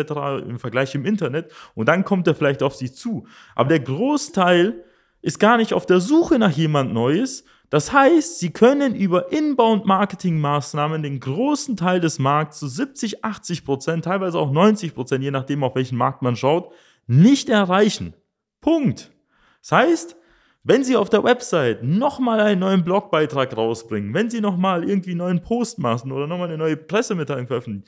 im 0.48 0.60
Vergleich 0.60 0.96
im 0.96 1.06
Internet 1.06 1.52
und 1.76 1.90
dann 1.90 2.06
kommt 2.06 2.26
er 2.26 2.36
vielleicht 2.36 2.64
auf 2.64 2.74
sie 2.74 2.94
zu. 2.94 3.28
Aber 3.54 3.68
der 3.68 3.82
Großteil 3.82 4.86
ist 5.22 5.40
gar 5.40 5.58
nicht 5.58 5.74
auf 5.74 5.86
der 5.86 6.00
Suche 6.00 6.40
nach 6.40 6.52
jemand 6.52 6.94
Neues, 6.94 7.44
das 7.72 7.94
heißt, 7.94 8.40
Sie 8.40 8.52
können 8.52 8.96
über 8.96 9.32
Inbound-Marketing-Maßnahmen 9.32 11.04
den 11.04 11.22
großen 11.22 11.78
Teil 11.78 12.02
des 12.02 12.20
Markts 12.20 12.60
zu 12.60 12.68
70, 12.68 13.24
80 13.24 13.64
Prozent, 13.64 14.04
teilweise 14.04 14.38
auch 14.40 14.52
90 14.52 14.94
Prozent, 14.94 15.24
je 15.24 15.32
nachdem, 15.32 15.64
auf 15.64 15.74
welchen 15.76 15.98
Markt 15.98 16.22
man 16.22 16.36
schaut, 16.36 16.74
nicht 17.08 17.48
erreichen. 17.48 18.14
Punkt. 18.60 19.14
Das 19.62 19.72
heißt, 19.72 20.18
wenn 20.66 20.84
Sie 20.84 20.98
auf 20.98 21.10
der 21.10 21.24
Website 21.24 21.82
nochmal 21.82 22.42
einen 22.42 22.60
neuen 22.60 22.84
Blogbeitrag 22.84 23.56
rausbringen, 23.56 24.14
wenn 24.14 24.30
Sie 24.30 24.42
nochmal 24.42 24.84
irgendwie 24.88 25.12
einen 25.12 25.20
neuen 25.20 25.42
Post 25.42 25.80
machen 25.80 26.12
oder 26.12 26.28
nochmal 26.28 26.50
eine 26.50 26.58
neue 26.58 26.76
Pressemitteilung 26.76 27.48
veröffentlichen, 27.48 27.88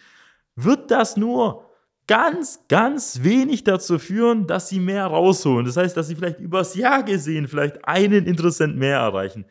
wird 0.55 0.91
das 0.91 1.17
nur 1.17 1.65
ganz, 2.07 2.63
ganz 2.69 3.21
wenig 3.21 3.65
dazu 3.65 3.99
führen, 3.99 4.47
dass 4.47 4.69
Sie 4.69 4.79
mehr 4.79 5.07
rausholen. 5.07 5.65
Das 5.65 5.75
heißt, 5.75 5.97
dass 5.97 6.07
Sie 6.07 6.15
vielleicht 6.15 6.39
übers 6.39 6.73
Jahr 6.73 7.03
gesehen 7.03 7.49
vielleicht 7.49 7.85
einen 7.85 8.25
Interessent 8.27 8.77
mehr 8.77 8.99
erreichen 8.99 9.43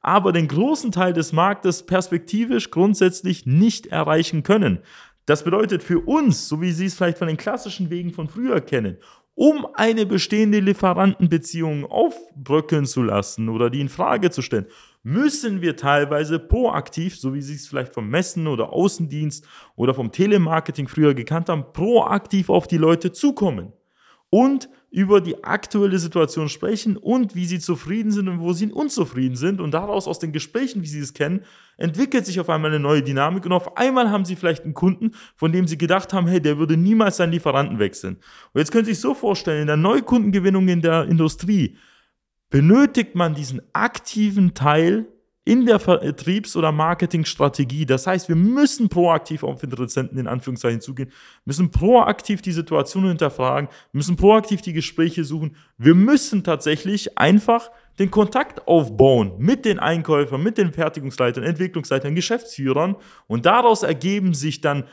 aber 0.00 0.32
den 0.32 0.48
großen 0.48 0.92
Teil 0.92 1.12
des 1.12 1.32
Marktes 1.32 1.84
perspektivisch 1.84 2.70
grundsätzlich 2.70 3.46
nicht 3.46 3.86
erreichen 3.86 4.42
können. 4.42 4.80
Das 5.26 5.44
bedeutet 5.44 5.82
für 5.82 6.00
uns, 6.00 6.48
so 6.48 6.60
wie 6.60 6.72
Sie 6.72 6.86
es 6.86 6.94
vielleicht 6.94 7.18
von 7.18 7.28
den 7.28 7.36
klassischen 7.36 7.90
Wegen 7.90 8.12
von 8.12 8.28
früher 8.28 8.60
kennen, 8.60 8.96
um 9.34 9.66
eine 9.74 10.06
bestehende 10.06 10.58
Lieferantenbeziehung 10.60 11.86
aufbröckeln 11.86 12.84
zu 12.84 13.02
lassen 13.02 13.48
oder 13.48 13.70
die 13.70 13.80
in 13.80 13.88
Frage 13.88 14.30
zu 14.30 14.42
stellen, 14.42 14.66
müssen 15.02 15.62
wir 15.62 15.76
teilweise 15.76 16.38
proaktiv, 16.38 17.18
so 17.18 17.32
wie 17.32 17.42
Sie 17.42 17.54
es 17.54 17.68
vielleicht 17.68 17.94
vom 17.94 18.08
Messen 18.08 18.46
oder 18.46 18.72
Außendienst 18.72 19.46
oder 19.76 19.94
vom 19.94 20.12
Telemarketing 20.12 20.88
früher 20.88 21.14
gekannt 21.14 21.48
haben, 21.48 21.72
proaktiv 21.72 22.50
auf 22.50 22.66
die 22.66 22.76
Leute 22.76 23.12
zukommen 23.12 23.72
und 24.30 24.68
über 24.90 25.20
die 25.20 25.44
aktuelle 25.44 25.98
Situation 25.98 26.48
sprechen 26.48 26.96
und 26.96 27.36
wie 27.36 27.46
sie 27.46 27.60
zufrieden 27.60 28.10
sind 28.10 28.28
und 28.28 28.40
wo 28.40 28.52
sie 28.52 28.72
unzufrieden 28.72 29.36
sind. 29.36 29.60
Und 29.60 29.72
daraus 29.72 30.08
aus 30.08 30.18
den 30.18 30.32
Gesprächen, 30.32 30.82
wie 30.82 30.88
sie 30.88 30.98
es 30.98 31.14
kennen, 31.14 31.44
entwickelt 31.76 32.26
sich 32.26 32.40
auf 32.40 32.50
einmal 32.50 32.72
eine 32.72 32.80
neue 32.80 33.02
Dynamik. 33.02 33.44
Und 33.46 33.52
auf 33.52 33.76
einmal 33.76 34.10
haben 34.10 34.24
sie 34.24 34.34
vielleicht 34.34 34.64
einen 34.64 34.74
Kunden, 34.74 35.12
von 35.36 35.52
dem 35.52 35.68
sie 35.68 35.78
gedacht 35.78 36.12
haben, 36.12 36.26
hey, 36.26 36.40
der 36.40 36.58
würde 36.58 36.76
niemals 36.76 37.18
seinen 37.18 37.32
Lieferanten 37.32 37.78
wechseln. 37.78 38.16
Und 38.52 38.58
jetzt 38.58 38.72
können 38.72 38.84
Sie 38.84 38.92
sich 38.92 39.00
so 39.00 39.14
vorstellen, 39.14 39.62
in 39.62 39.66
der 39.68 39.76
Neukundengewinnung 39.76 40.66
in 40.68 40.82
der 40.82 41.04
Industrie 41.04 41.76
benötigt 42.50 43.14
man 43.14 43.34
diesen 43.34 43.62
aktiven 43.72 44.54
Teil 44.54 45.06
in 45.44 45.64
der 45.64 45.78
Vertriebs- 45.78 46.54
oder 46.54 46.70
Marketingstrategie. 46.70 47.86
Das 47.86 48.06
heißt, 48.06 48.28
wir 48.28 48.36
müssen 48.36 48.88
proaktiv 48.88 49.42
auf 49.42 49.62
Interessenten 49.62 50.18
in 50.18 50.26
Anführungszeichen 50.26 50.80
zugehen, 50.80 51.10
müssen 51.44 51.70
proaktiv 51.70 52.42
die 52.42 52.52
Situation 52.52 53.06
hinterfragen, 53.06 53.70
müssen 53.92 54.16
proaktiv 54.16 54.60
die 54.60 54.74
Gespräche 54.74 55.24
suchen. 55.24 55.56
Wir 55.78 55.94
müssen 55.94 56.44
tatsächlich 56.44 57.18
einfach 57.18 57.70
den 57.98 58.10
Kontakt 58.10 58.68
aufbauen 58.68 59.32
mit 59.38 59.64
den 59.64 59.78
Einkäufern, 59.78 60.42
mit 60.42 60.58
den 60.58 60.72
Fertigungsleitern, 60.72 61.44
Entwicklungsleitern, 61.44 62.14
Geschäftsführern 62.14 62.96
und 63.26 63.46
daraus 63.46 63.82
ergeben 63.82 64.34
sich 64.34 64.60
dann 64.60 64.84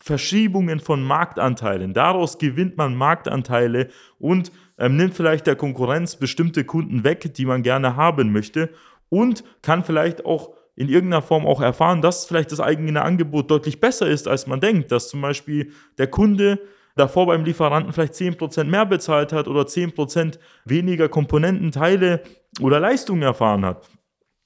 Verschiebungen 0.00 0.80
von 0.80 1.02
Marktanteilen. 1.02 1.94
Daraus 1.94 2.38
gewinnt 2.38 2.76
man 2.76 2.94
Marktanteile 2.94 3.88
und 4.18 4.52
ähm, 4.76 4.96
nimmt 4.96 5.14
vielleicht 5.14 5.46
der 5.46 5.56
Konkurrenz 5.56 6.16
bestimmte 6.16 6.64
Kunden 6.64 7.04
weg, 7.04 7.32
die 7.34 7.46
man 7.46 7.62
gerne 7.62 7.96
haben 7.96 8.32
möchte 8.32 8.70
und 9.14 9.44
kann 9.62 9.84
vielleicht 9.84 10.24
auch 10.24 10.50
in 10.76 10.88
irgendeiner 10.88 11.22
Form 11.22 11.46
auch 11.46 11.60
erfahren, 11.60 12.02
dass 12.02 12.26
vielleicht 12.26 12.50
das 12.50 12.60
eigene 12.60 13.02
Angebot 13.02 13.50
deutlich 13.50 13.80
besser 13.80 14.08
ist, 14.08 14.26
als 14.26 14.46
man 14.46 14.60
denkt. 14.60 14.90
Dass 14.90 15.08
zum 15.08 15.20
Beispiel 15.20 15.70
der 15.98 16.08
Kunde 16.08 16.58
davor 16.96 17.26
beim 17.26 17.44
Lieferanten 17.44 17.92
vielleicht 17.92 18.14
10% 18.14 18.64
mehr 18.64 18.86
bezahlt 18.86 19.32
hat 19.32 19.48
oder 19.48 19.62
10% 19.62 20.38
weniger 20.64 21.08
Komponenten, 21.08 21.70
Teile 21.70 22.22
oder 22.60 22.80
Leistungen 22.80 23.22
erfahren 23.22 23.64
hat. 23.64 23.88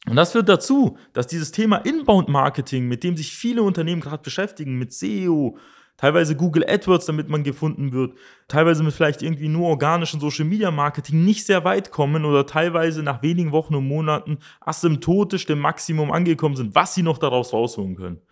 Und 0.06 0.16
das 0.16 0.32
führt 0.32 0.48
dazu, 0.48 0.96
dass 1.12 1.26
dieses 1.26 1.50
Thema 1.52 1.78
Inbound-Marketing, 1.78 2.86
mit 2.86 3.04
dem 3.04 3.16
sich 3.16 3.32
viele 3.32 3.62
Unternehmen 3.62 4.00
gerade 4.00 4.22
beschäftigen, 4.22 4.78
mit 4.78 4.92
SEO, 4.92 5.58
teilweise 5.98 6.34
Google 6.34 6.64
AdWords, 6.66 7.04
damit 7.04 7.28
man 7.28 7.44
gefunden 7.44 7.92
wird, 7.92 8.14
teilweise 8.48 8.82
mit 8.82 8.94
vielleicht 8.94 9.20
irgendwie 9.20 9.48
nur 9.48 9.68
organischen 9.68 10.20
Social 10.20 10.46
Media 10.46 10.70
Marketing 10.70 11.24
nicht 11.24 11.44
sehr 11.44 11.64
weit 11.64 11.90
kommen 11.90 12.24
oder 12.24 12.46
teilweise 12.46 13.02
nach 13.02 13.22
wenigen 13.22 13.52
Wochen 13.52 13.74
und 13.74 13.86
Monaten 13.86 14.38
asymptotisch 14.60 15.44
dem 15.44 15.58
Maximum 15.58 16.10
angekommen 16.10 16.56
sind, 16.56 16.74
was 16.74 16.94
sie 16.94 17.02
noch 17.02 17.18
daraus 17.18 17.52
rausholen 17.52 17.96
können. 17.96 18.22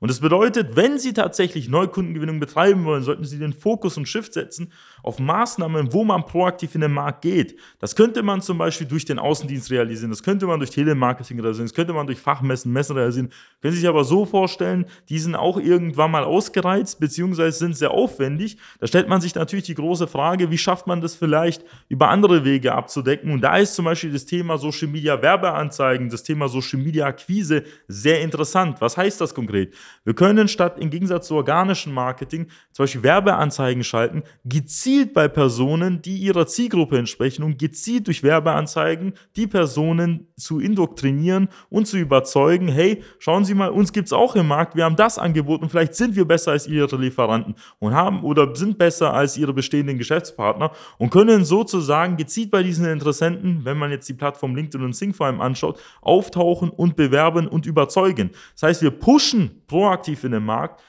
Und 0.00 0.10
das 0.10 0.20
bedeutet, 0.20 0.76
wenn 0.76 0.98
Sie 0.98 1.12
tatsächlich 1.12 1.68
Neukundengewinnung 1.68 2.40
betreiben 2.40 2.84
wollen, 2.84 3.02
sollten 3.02 3.24
Sie 3.24 3.38
den 3.38 3.52
Fokus 3.52 3.96
und 3.96 4.06
Shift 4.06 4.34
setzen 4.34 4.72
auf 5.04 5.18
Maßnahmen, 5.18 5.92
wo 5.92 6.02
man 6.02 6.24
proaktiv 6.24 6.74
in 6.74 6.80
den 6.80 6.92
Markt 6.92 7.22
geht. 7.22 7.58
Das 7.78 7.94
könnte 7.94 8.22
man 8.22 8.40
zum 8.40 8.56
Beispiel 8.56 8.86
durch 8.86 9.04
den 9.04 9.18
Außendienst 9.18 9.70
realisieren, 9.70 10.10
das 10.10 10.22
könnte 10.22 10.46
man 10.46 10.58
durch 10.58 10.70
Telemarketing 10.70 11.38
realisieren, 11.38 11.66
das 11.66 11.74
könnte 11.74 11.92
man 11.92 12.06
durch 12.06 12.18
Fachmessen, 12.18 12.72
Messen 12.72 12.96
realisieren. 12.96 13.30
Können 13.60 13.74
Sie 13.74 13.80
sich 13.80 13.88
aber 13.88 14.04
so 14.04 14.24
vorstellen, 14.24 14.86
die 15.10 15.18
sind 15.18 15.36
auch 15.36 15.58
irgendwann 15.58 16.10
mal 16.10 16.24
ausgereizt, 16.24 17.00
beziehungsweise 17.00 17.58
sind 17.58 17.76
sehr 17.76 17.90
aufwendig. 17.90 18.56
Da 18.80 18.86
stellt 18.86 19.08
man 19.08 19.20
sich 19.20 19.34
natürlich 19.34 19.66
die 19.66 19.74
große 19.74 20.06
Frage, 20.06 20.50
wie 20.50 20.58
schafft 20.58 20.86
man 20.86 21.02
das 21.02 21.14
vielleicht 21.14 21.64
über 21.88 22.08
andere 22.08 22.44
Wege 22.44 22.74
abzudecken? 22.74 23.30
Und 23.30 23.42
da 23.42 23.58
ist 23.58 23.74
zum 23.74 23.84
Beispiel 23.84 24.12
das 24.12 24.24
Thema 24.24 24.56
Social 24.56 24.88
Media 24.88 25.20
Werbeanzeigen, 25.20 26.08
das 26.08 26.22
Thema 26.22 26.48
Social 26.48 26.80
Media 26.80 27.06
Akquise 27.06 27.64
sehr 27.88 28.22
interessant. 28.22 28.80
Was 28.80 28.96
heißt 28.96 29.20
das 29.20 29.34
konkret? 29.34 29.74
Wir 30.04 30.14
können 30.14 30.48
statt 30.48 30.78
im 30.78 30.88
Gegensatz 30.88 31.28
zu 31.28 31.34
organischem 31.34 31.92
Marketing 31.92 32.46
zum 32.72 32.84
Beispiel 32.84 33.02
Werbeanzeigen 33.02 33.84
schalten, 33.84 34.22
gezielt 34.44 34.93
bei 35.02 35.28
Personen, 35.28 36.00
die 36.02 36.16
ihrer 36.18 36.46
Zielgruppe 36.46 36.98
entsprechen 36.98 37.42
und 37.42 37.58
gezielt 37.58 38.06
durch 38.06 38.22
Werbeanzeigen 38.22 39.14
die 39.36 39.46
Personen 39.46 40.28
zu 40.36 40.60
indoktrinieren 40.60 41.48
und 41.70 41.86
zu 41.86 41.98
überzeugen, 41.98 42.68
hey, 42.68 43.02
schauen 43.18 43.44
Sie 43.44 43.54
mal, 43.54 43.70
uns 43.70 43.92
gibt 43.92 44.06
es 44.06 44.12
auch 44.12 44.36
im 44.36 44.48
Markt, 44.48 44.76
wir 44.76 44.84
haben 44.84 44.96
das 44.96 45.18
Angebot 45.18 45.62
und 45.62 45.70
vielleicht 45.70 45.94
sind 45.94 46.16
wir 46.16 46.24
besser 46.24 46.52
als 46.52 46.66
Ihre 46.66 46.96
Lieferanten 46.96 47.56
und 47.78 47.94
haben 47.94 48.22
oder 48.22 48.54
sind 48.54 48.78
besser 48.78 49.12
als 49.12 49.36
Ihre 49.36 49.52
bestehenden 49.52 49.98
Geschäftspartner 49.98 50.70
und 50.98 51.10
können 51.10 51.44
sozusagen 51.44 52.16
gezielt 52.16 52.50
bei 52.50 52.62
diesen 52.62 52.86
Interessenten, 52.86 53.64
wenn 53.64 53.76
man 53.76 53.90
jetzt 53.90 54.08
die 54.08 54.14
Plattform 54.14 54.54
LinkedIn 54.54 54.84
und 54.84 54.94
Sync 54.94 55.16
vor 55.16 55.26
allem 55.26 55.40
anschaut, 55.40 55.80
auftauchen 56.00 56.70
und 56.70 56.96
bewerben 56.96 57.48
und 57.48 57.66
überzeugen. 57.66 58.30
Das 58.52 58.62
heißt, 58.62 58.82
wir 58.82 58.92
pushen 58.92 59.62
proaktiv 59.66 60.24
in 60.24 60.32
den 60.32 60.44
Markt, 60.44 60.80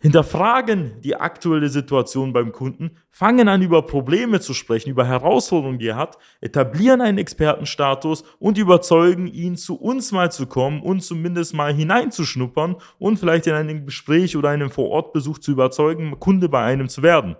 hinterfragen 0.00 1.00
die 1.02 1.14
aktuelle 1.16 1.68
Situation 1.68 2.32
beim 2.32 2.52
Kunden, 2.52 2.92
fangen 3.10 3.48
an 3.48 3.62
über 3.62 3.82
Probleme 3.82 4.40
zu 4.40 4.54
sprechen, 4.54 4.90
über 4.90 5.06
Herausforderungen, 5.06 5.78
die 5.78 5.88
er 5.88 5.96
hat, 5.96 6.16
etablieren 6.40 7.02
einen 7.02 7.18
Expertenstatus 7.18 8.24
und 8.38 8.56
überzeugen 8.56 9.26
ihn, 9.26 9.56
zu 9.56 9.76
uns 9.76 10.10
mal 10.10 10.32
zu 10.32 10.46
kommen 10.46 10.80
und 10.80 11.02
zumindest 11.02 11.54
mal 11.54 11.74
hineinzuschnuppern 11.74 12.76
und 12.98 13.18
vielleicht 13.18 13.46
in 13.46 13.52
einem 13.52 13.84
Gespräch 13.84 14.36
oder 14.36 14.48
einem 14.48 14.70
Vorortbesuch 14.70 15.38
zu 15.38 15.52
überzeugen, 15.52 16.18
Kunde 16.18 16.48
bei 16.48 16.62
einem 16.62 16.88
zu 16.88 17.02
werden. 17.02 17.36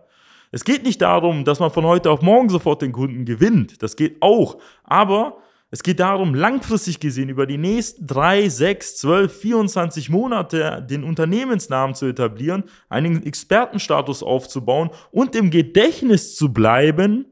Es 0.53 0.65
geht 0.65 0.83
nicht 0.85 1.01
darum, 1.01 1.45
dass 1.45 1.61
man 1.61 1.71
von 1.71 1.85
heute 1.87 2.11
auf 2.11 2.23
morgen 2.23 2.49
sofort 2.49 2.83
den 2.83 2.93
Kunden 2.93 3.25
gewinnt. 3.25 3.83
Das 3.83 3.97
geht 3.97 4.21
auch. 4.21 4.59
Aber 4.83 5.39
es 5.73 5.85
geht 5.85 6.01
darum, 6.01 6.35
langfristig 6.35 6.99
gesehen 6.99 7.29
über 7.29 7.47
die 7.47 7.59
nächsten 7.59 8.05
drei, 8.05 8.49
sechs, 8.49 8.97
zwölf, 8.97 9.41
24 9.41 10.11
Monate 10.11 10.85
den 10.89 11.05
Unternehmensnamen 11.05 11.95
zu 11.95 12.07
etablieren, 12.07 12.65
einen 12.89 13.25
Expertenstatus 13.25 14.25
aufzubauen 14.25 14.91
und 15.13 15.37
im 15.37 15.51
Gedächtnis 15.51 16.35
zu 16.35 16.53
bleiben, 16.53 17.27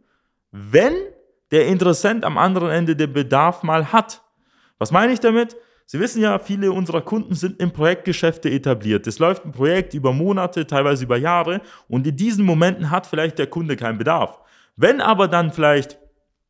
wenn 0.52 0.94
der 1.50 1.66
Interessent 1.66 2.24
am 2.24 2.38
anderen 2.38 2.70
Ende 2.70 2.94
den 2.94 3.12
Bedarf 3.12 3.64
mal 3.64 3.92
hat. 3.92 4.22
Was 4.78 4.92
meine 4.92 5.12
ich 5.12 5.20
damit? 5.20 5.56
Sie 5.86 5.98
wissen 5.98 6.22
ja, 6.22 6.38
viele 6.38 6.70
unserer 6.70 7.00
Kunden 7.00 7.34
sind 7.34 7.60
in 7.60 7.72
Projektgeschäfte 7.72 8.50
etabliert. 8.50 9.06
Es 9.06 9.18
läuft 9.18 9.46
ein 9.46 9.52
Projekt 9.52 9.94
über 9.94 10.12
Monate, 10.12 10.66
teilweise 10.66 11.04
über 11.04 11.16
Jahre 11.16 11.60
und 11.88 12.06
in 12.06 12.14
diesen 12.14 12.44
Momenten 12.44 12.90
hat 12.90 13.06
vielleicht 13.06 13.38
der 13.38 13.48
Kunde 13.48 13.74
keinen 13.74 13.98
Bedarf. 13.98 14.38
Wenn 14.76 15.00
aber 15.00 15.26
dann 15.26 15.50
vielleicht 15.50 15.98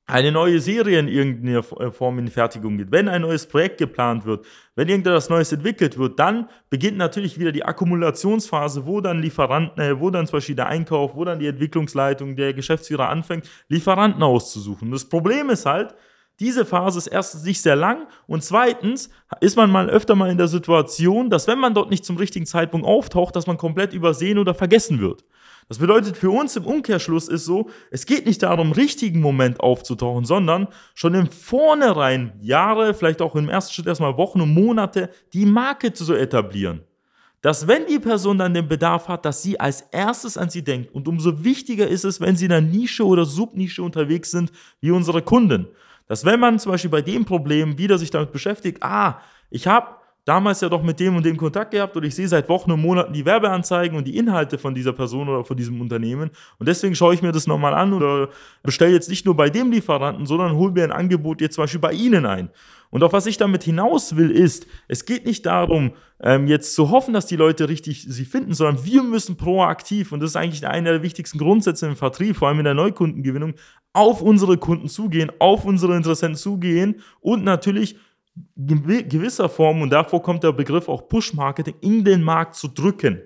eine 0.09 0.33
neue 0.33 0.59
Serie 0.59 0.99
in 0.99 1.07
irgendeiner 1.07 1.59
äh, 1.81 1.91
Form 1.93 2.19
in 2.19 2.29
Fertigung 2.29 2.79
geht, 2.79 2.91
wenn 2.91 3.09
ein 3.09 3.23
neues 3.23 3.47
Projekt 3.47 3.77
geplant 3.77 4.25
wird, 4.25 4.47
wenn 4.75 4.89
irgendetwas 4.89 5.29
Neues 5.29 5.53
entwickelt 5.53 5.99
wird, 5.99 6.19
dann 6.19 6.49
beginnt 6.71 6.97
natürlich 6.97 7.39
wieder 7.39 7.53
die 7.53 7.65
Akkumulationsphase, 7.65 8.87
wo 8.87 9.03
dann 9.03 9.21
Lieferanten, 9.21 9.83
äh, 9.83 10.01
wo 10.01 10.09
dann 10.11 10.27
zum 10.27 10.39
Beispiel 10.39 10.57
der 10.57 10.69
Einkauf, 10.69 11.15
wo 11.15 11.25
dann 11.25 11.39
die 11.39 11.47
Entwicklungsleitung, 11.47 12.37
der 12.37 12.55
Geschäftsführer 12.55 13.11
anfängt, 13.11 13.49
Lieferanten 13.69 14.23
auszusuchen. 14.23 14.91
Das 14.91 15.05
Problem 15.05 15.51
ist 15.51 15.67
halt, 15.67 15.95
diese 16.41 16.65
Phase 16.65 16.99
ist 16.99 17.09
erstens 17.09 17.45
nicht 17.45 17.61
sehr 17.61 17.77
lang 17.77 18.07
und 18.27 18.43
zweitens 18.43 19.11
ist 19.41 19.57
man 19.57 19.71
mal 19.71 19.91
öfter 19.91 20.15
mal 20.15 20.31
in 20.31 20.39
der 20.39 20.49
Situation, 20.49 21.29
dass 21.29 21.49
wenn 21.49 21.59
man 21.59 21.75
dort 21.75 21.91
nicht 21.91 22.05
zum 22.05 22.17
richtigen 22.17 22.47
Zeitpunkt 22.47 22.87
auftaucht, 22.87 23.37
dass 23.37 23.47
man 23.47 23.59
komplett 23.59 23.93
übersehen 23.93 24.39
oder 24.39 24.55
vergessen 24.55 25.01
wird. 25.01 25.25
Das 25.69 25.79
bedeutet 25.79 26.17
für 26.17 26.31
uns 26.31 26.57
im 26.57 26.65
Umkehrschluss 26.65 27.29
ist 27.29 27.45
so, 27.45 27.69
es 27.91 28.07
geht 28.07 28.25
nicht 28.25 28.43
darum, 28.43 28.73
richtigen 28.73 29.21
Moment 29.21 29.61
aufzutauchen, 29.61 30.25
sondern 30.25 30.69
schon 30.95 31.15
im 31.15 31.31
Vornherein 31.31 32.33
Jahre, 32.41 32.95
vielleicht 32.95 33.21
auch 33.21 33.37
im 33.37 33.51
ersten 33.51 33.75
Schritt 33.75 33.87
erstmal 33.87 34.17
Wochen 34.17 34.41
und 34.41 34.55
Monate 34.55 35.11
die 35.35 35.45
Marke 35.45 35.93
zu 35.93 36.15
etablieren. 36.15 36.81
Dass 37.43 37.69
wenn 37.69 37.87
die 37.87 37.99
Person 37.99 38.39
dann 38.39 38.55
den 38.55 38.67
Bedarf 38.67 39.09
hat, 39.09 39.25
dass 39.25 39.43
sie 39.43 39.61
als 39.61 39.83
erstes 39.93 40.37
an 40.37 40.51
sie 40.51 40.65
denkt. 40.65 40.93
Und 40.93 41.07
umso 41.07 41.45
wichtiger 41.45 41.87
ist 41.87 42.05
es, 42.05 42.21
wenn 42.21 42.35
sie 42.35 42.47
in 42.47 42.53
einer 42.53 42.67
Nische 42.67 43.07
oder 43.07 43.27
Subnische 43.27 43.83
unterwegs 43.83 44.31
sind, 44.31 44.51
wie 44.81 44.91
unsere 44.91 45.23
Kunden. 45.23 45.69
Dass 46.09 46.25
wenn 46.25 46.41
man 46.41 46.59
zum 46.59 46.73
Beispiel 46.73 46.91
bei 46.91 47.03
dem 47.03 47.27
Problem 47.27 47.79
wieder 47.79 47.99
sich 47.99 48.11
damit 48.11 48.33
beschäftigt, 48.33 48.83
ah, 48.83 49.21
ich 49.51 49.67
habe 49.69 49.99
damals 50.29 50.61
ja 50.61 50.69
doch 50.69 50.83
mit 50.83 51.01
dem 51.01 51.17
und 51.17 51.25
dem 51.25 51.39
Kontakt 51.39 51.71
gehabt 51.71 51.97
und 51.97 52.05
ich 52.05 52.15
sehe 52.15 52.29
seit 52.29 52.49
Wochen 52.51 52.71
und 52.71 52.83
Monaten 52.83 53.15
die 53.15 53.25
Werbeanzeigen 53.25 53.97
und 53.97 54.07
die 54.07 54.17
Inhalte 54.17 54.59
von 54.59 54.75
dieser 54.75 54.93
Person 54.93 55.29
oder 55.29 55.43
von 55.43 55.57
diesem 55.57 55.81
Unternehmen 55.81 56.31
und 56.59 56.69
deswegen 56.69 56.95
schaue 56.95 57.15
ich 57.15 57.23
mir 57.23 57.33
das 57.33 57.47
nochmal 57.47 57.73
an 57.73 57.95
oder 57.95 58.29
bestelle 58.63 58.93
jetzt 58.93 59.09
nicht 59.09 59.25
nur 59.25 59.35
bei 59.35 59.49
dem 59.49 59.73
Lieferanten, 59.73 60.27
sondern 60.27 60.55
hole 60.55 60.73
mir 60.73 60.85
ein 60.85 60.93
Angebot 60.93 61.41
jetzt 61.41 61.55
zum 61.55 61.65
Beispiel 61.65 61.81
bei 61.81 61.93
Ihnen 61.93 62.27
ein. 62.27 62.51
Und 62.91 63.03
auf 63.03 63.13
was 63.13 63.27
ich 63.27 63.37
damit 63.37 63.65
hinaus 63.65 64.17
will, 64.17 64.31
ist, 64.31 64.67
es 64.87 65.05
geht 65.05 65.27
nicht 65.27 65.45
darum, 65.45 65.93
ähm, 66.21 66.47
jetzt 66.47 66.75
zu 66.75 66.91
hoffen, 66.91 67.13
dass 67.13 67.27
die 67.27 67.37
Leute 67.37 67.69
richtig 67.69 68.07
sie 68.09 68.25
finden, 68.25 68.55
sondern 68.55 68.85
wir 68.85 69.03
müssen 69.03 69.37
proaktiv, 69.37 70.13
und 70.13 70.21
das 70.21 70.31
ist 70.31 70.37
eigentlich 70.37 70.67
einer 70.67 70.93
der 70.93 71.03
wichtigsten 71.03 71.39
Grundsätze 71.39 71.87
im 71.87 71.97
Vertrieb, 71.97 72.37
vor 72.37 72.49
allem 72.49 72.59
in 72.59 72.65
der 72.65 72.75
Neukundengewinnung, 72.75 73.55
auf 73.93 74.23
unsere 74.23 74.57
Kunden 74.57 74.89
zugehen, 74.89 75.31
auf 75.39 75.65
unsere 75.65 75.97
Interessenten 75.97 76.39
zugehen 76.39 76.97
und 77.21 77.45
natürlich 77.45 77.97
gewisser 78.57 79.49
Form, 79.49 79.83
und 79.83 79.91
davor 79.91 80.23
kommt 80.23 80.45
der 80.45 80.53
Begriff 80.53 80.89
auch 80.89 81.09
Push-Marketing, 81.09 81.75
in 81.81 82.05
den 82.05 82.23
Markt 82.23 82.55
zu 82.55 82.69
drücken. 82.69 83.23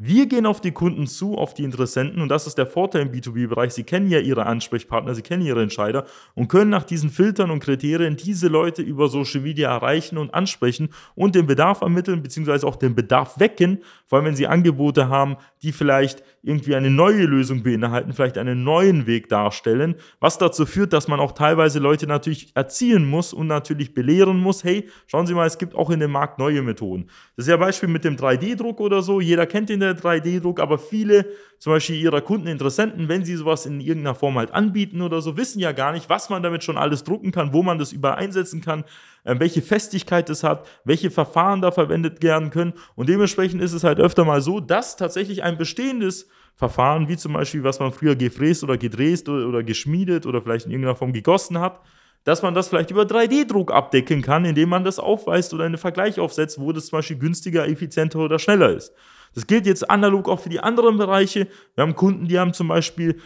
Wir 0.00 0.26
gehen 0.26 0.46
auf 0.46 0.60
die 0.60 0.70
Kunden 0.70 1.08
zu, 1.08 1.36
auf 1.36 1.54
die 1.54 1.64
Interessenten. 1.64 2.22
Und 2.22 2.28
das 2.28 2.46
ist 2.46 2.56
der 2.56 2.68
Vorteil 2.68 3.02
im 3.02 3.10
B2B-Bereich. 3.10 3.72
Sie 3.72 3.82
kennen 3.82 4.08
ja 4.08 4.20
ihre 4.20 4.46
Ansprechpartner, 4.46 5.12
sie 5.16 5.22
kennen 5.22 5.44
ihre 5.44 5.60
Entscheider 5.60 6.04
und 6.34 6.46
können 6.46 6.70
nach 6.70 6.84
diesen 6.84 7.10
Filtern 7.10 7.50
und 7.50 7.58
Kriterien 7.58 8.16
diese 8.16 8.46
Leute 8.46 8.80
über 8.80 9.08
Social 9.08 9.40
Media 9.40 9.72
erreichen 9.72 10.16
und 10.16 10.32
ansprechen 10.32 10.90
und 11.16 11.34
den 11.34 11.46
Bedarf 11.46 11.80
ermitteln, 11.80 12.22
beziehungsweise 12.22 12.64
auch 12.64 12.76
den 12.76 12.94
Bedarf 12.94 13.40
wecken, 13.40 13.78
vor 14.06 14.18
allem 14.18 14.26
wenn 14.26 14.36
sie 14.36 14.46
Angebote 14.46 15.08
haben, 15.08 15.36
die 15.62 15.72
vielleicht 15.72 16.22
irgendwie 16.42 16.76
eine 16.76 16.90
neue 16.90 17.24
Lösung 17.24 17.64
beinhalten, 17.64 18.12
vielleicht 18.12 18.38
einen 18.38 18.62
neuen 18.62 19.06
Weg 19.06 19.28
darstellen, 19.28 19.96
was 20.20 20.38
dazu 20.38 20.64
führt, 20.64 20.92
dass 20.92 21.08
man 21.08 21.18
auch 21.18 21.32
teilweise 21.32 21.80
Leute 21.80 22.06
natürlich 22.06 22.52
erziehen 22.54 23.04
muss 23.04 23.32
und 23.32 23.48
natürlich 23.48 23.94
belehren 23.94 24.38
muss, 24.38 24.62
hey, 24.62 24.88
schauen 25.08 25.26
Sie 25.26 25.34
mal, 25.34 25.46
es 25.46 25.58
gibt 25.58 25.74
auch 25.74 25.90
in 25.90 25.98
dem 25.98 26.12
Markt 26.12 26.38
neue 26.38 26.62
Methoden. 26.62 27.08
Das 27.36 27.46
ist 27.46 27.50
ja 27.50 27.56
Beispiel 27.56 27.88
mit 27.88 28.04
dem 28.04 28.16
3D-Druck 28.16 28.80
oder 28.80 29.02
so, 29.02 29.20
jeder 29.20 29.46
kennt 29.46 29.68
den 29.68 29.80
3D-Druck, 29.92 30.60
aber 30.60 30.78
viele, 30.78 31.26
zum 31.58 31.72
Beispiel 31.72 31.96
ihrer 31.96 32.20
Kunden, 32.20 32.46
Interessenten, 32.46 33.08
wenn 33.08 33.24
sie 33.24 33.36
sowas 33.36 33.66
in 33.66 33.80
irgendeiner 33.80 34.14
Form 34.14 34.36
halt 34.38 34.52
anbieten 34.52 35.02
oder 35.02 35.20
so, 35.20 35.36
wissen 35.36 35.60
ja 35.60 35.72
gar 35.72 35.92
nicht, 35.92 36.08
was 36.08 36.30
man 36.30 36.42
damit 36.42 36.64
schon 36.64 36.76
alles 36.76 37.04
drucken 37.04 37.32
kann, 37.32 37.52
wo 37.52 37.62
man 37.62 37.78
das 37.78 37.92
über 37.92 38.16
einsetzen 38.16 38.60
kann, 38.60 38.84
äh, 39.24 39.34
welche 39.38 39.62
Festigkeit 39.62 40.28
es 40.30 40.42
hat, 40.44 40.66
welche 40.84 41.10
Verfahren 41.10 41.60
da 41.60 41.70
verwendet 41.70 42.22
werden 42.22 42.50
können. 42.50 42.74
Und 42.94 43.08
dementsprechend 43.08 43.62
ist 43.62 43.72
es 43.72 43.84
halt 43.84 44.00
öfter 44.00 44.24
mal 44.24 44.40
so, 44.40 44.60
dass 44.60 44.96
tatsächlich 44.96 45.42
ein 45.42 45.58
bestehendes 45.58 46.28
Verfahren, 46.54 47.08
wie 47.08 47.16
zum 47.16 47.34
Beispiel, 47.34 47.62
was 47.62 47.78
man 47.78 47.92
früher 47.92 48.16
gefräst 48.16 48.64
oder 48.64 48.76
gedreht 48.76 49.28
oder, 49.28 49.46
oder 49.46 49.62
geschmiedet 49.62 50.26
oder 50.26 50.42
vielleicht 50.42 50.66
in 50.66 50.72
irgendeiner 50.72 50.96
Form 50.96 51.12
gegossen 51.12 51.60
hat, 51.60 51.80
dass 52.24 52.42
man 52.42 52.52
das 52.52 52.68
vielleicht 52.68 52.90
über 52.90 53.02
3D-Druck 53.02 53.72
abdecken 53.72 54.22
kann, 54.22 54.44
indem 54.44 54.68
man 54.68 54.84
das 54.84 54.98
aufweist 54.98 55.54
oder 55.54 55.64
einen 55.64 55.78
Vergleich 55.78 56.18
aufsetzt, 56.18 56.60
wo 56.60 56.72
das 56.72 56.86
zum 56.86 56.98
Beispiel 56.98 57.18
günstiger, 57.18 57.66
effizienter 57.66 58.18
oder 58.18 58.38
schneller 58.38 58.70
ist. 58.70 58.92
Das 59.38 59.46
gilt 59.46 59.66
jetzt 59.66 59.88
analog 59.88 60.28
auch 60.28 60.40
für 60.40 60.48
die 60.48 60.58
anderen 60.58 60.96
Bereiche. 60.96 61.46
Wir 61.76 61.82
haben 61.82 61.94
Kunden, 61.94 62.26
die 62.26 62.40
haben 62.40 62.52
zum 62.54 62.66
Beispiel 62.66 63.20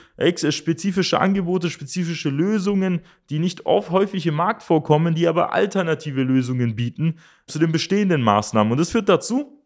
spezifische 0.50 1.18
Angebote, 1.18 1.70
spezifische 1.70 2.28
Lösungen, 2.28 3.00
die 3.30 3.38
nicht 3.38 3.64
oft 3.64 3.88
häufig 3.88 4.26
im 4.26 4.34
Markt 4.34 4.62
vorkommen, 4.62 5.14
die 5.14 5.26
aber 5.26 5.54
alternative 5.54 6.22
Lösungen 6.22 6.76
bieten 6.76 7.18
zu 7.46 7.58
den 7.58 7.72
bestehenden 7.72 8.20
Maßnahmen. 8.20 8.72
Und 8.72 8.78
das 8.78 8.90
führt 8.90 9.08
dazu, 9.08 9.58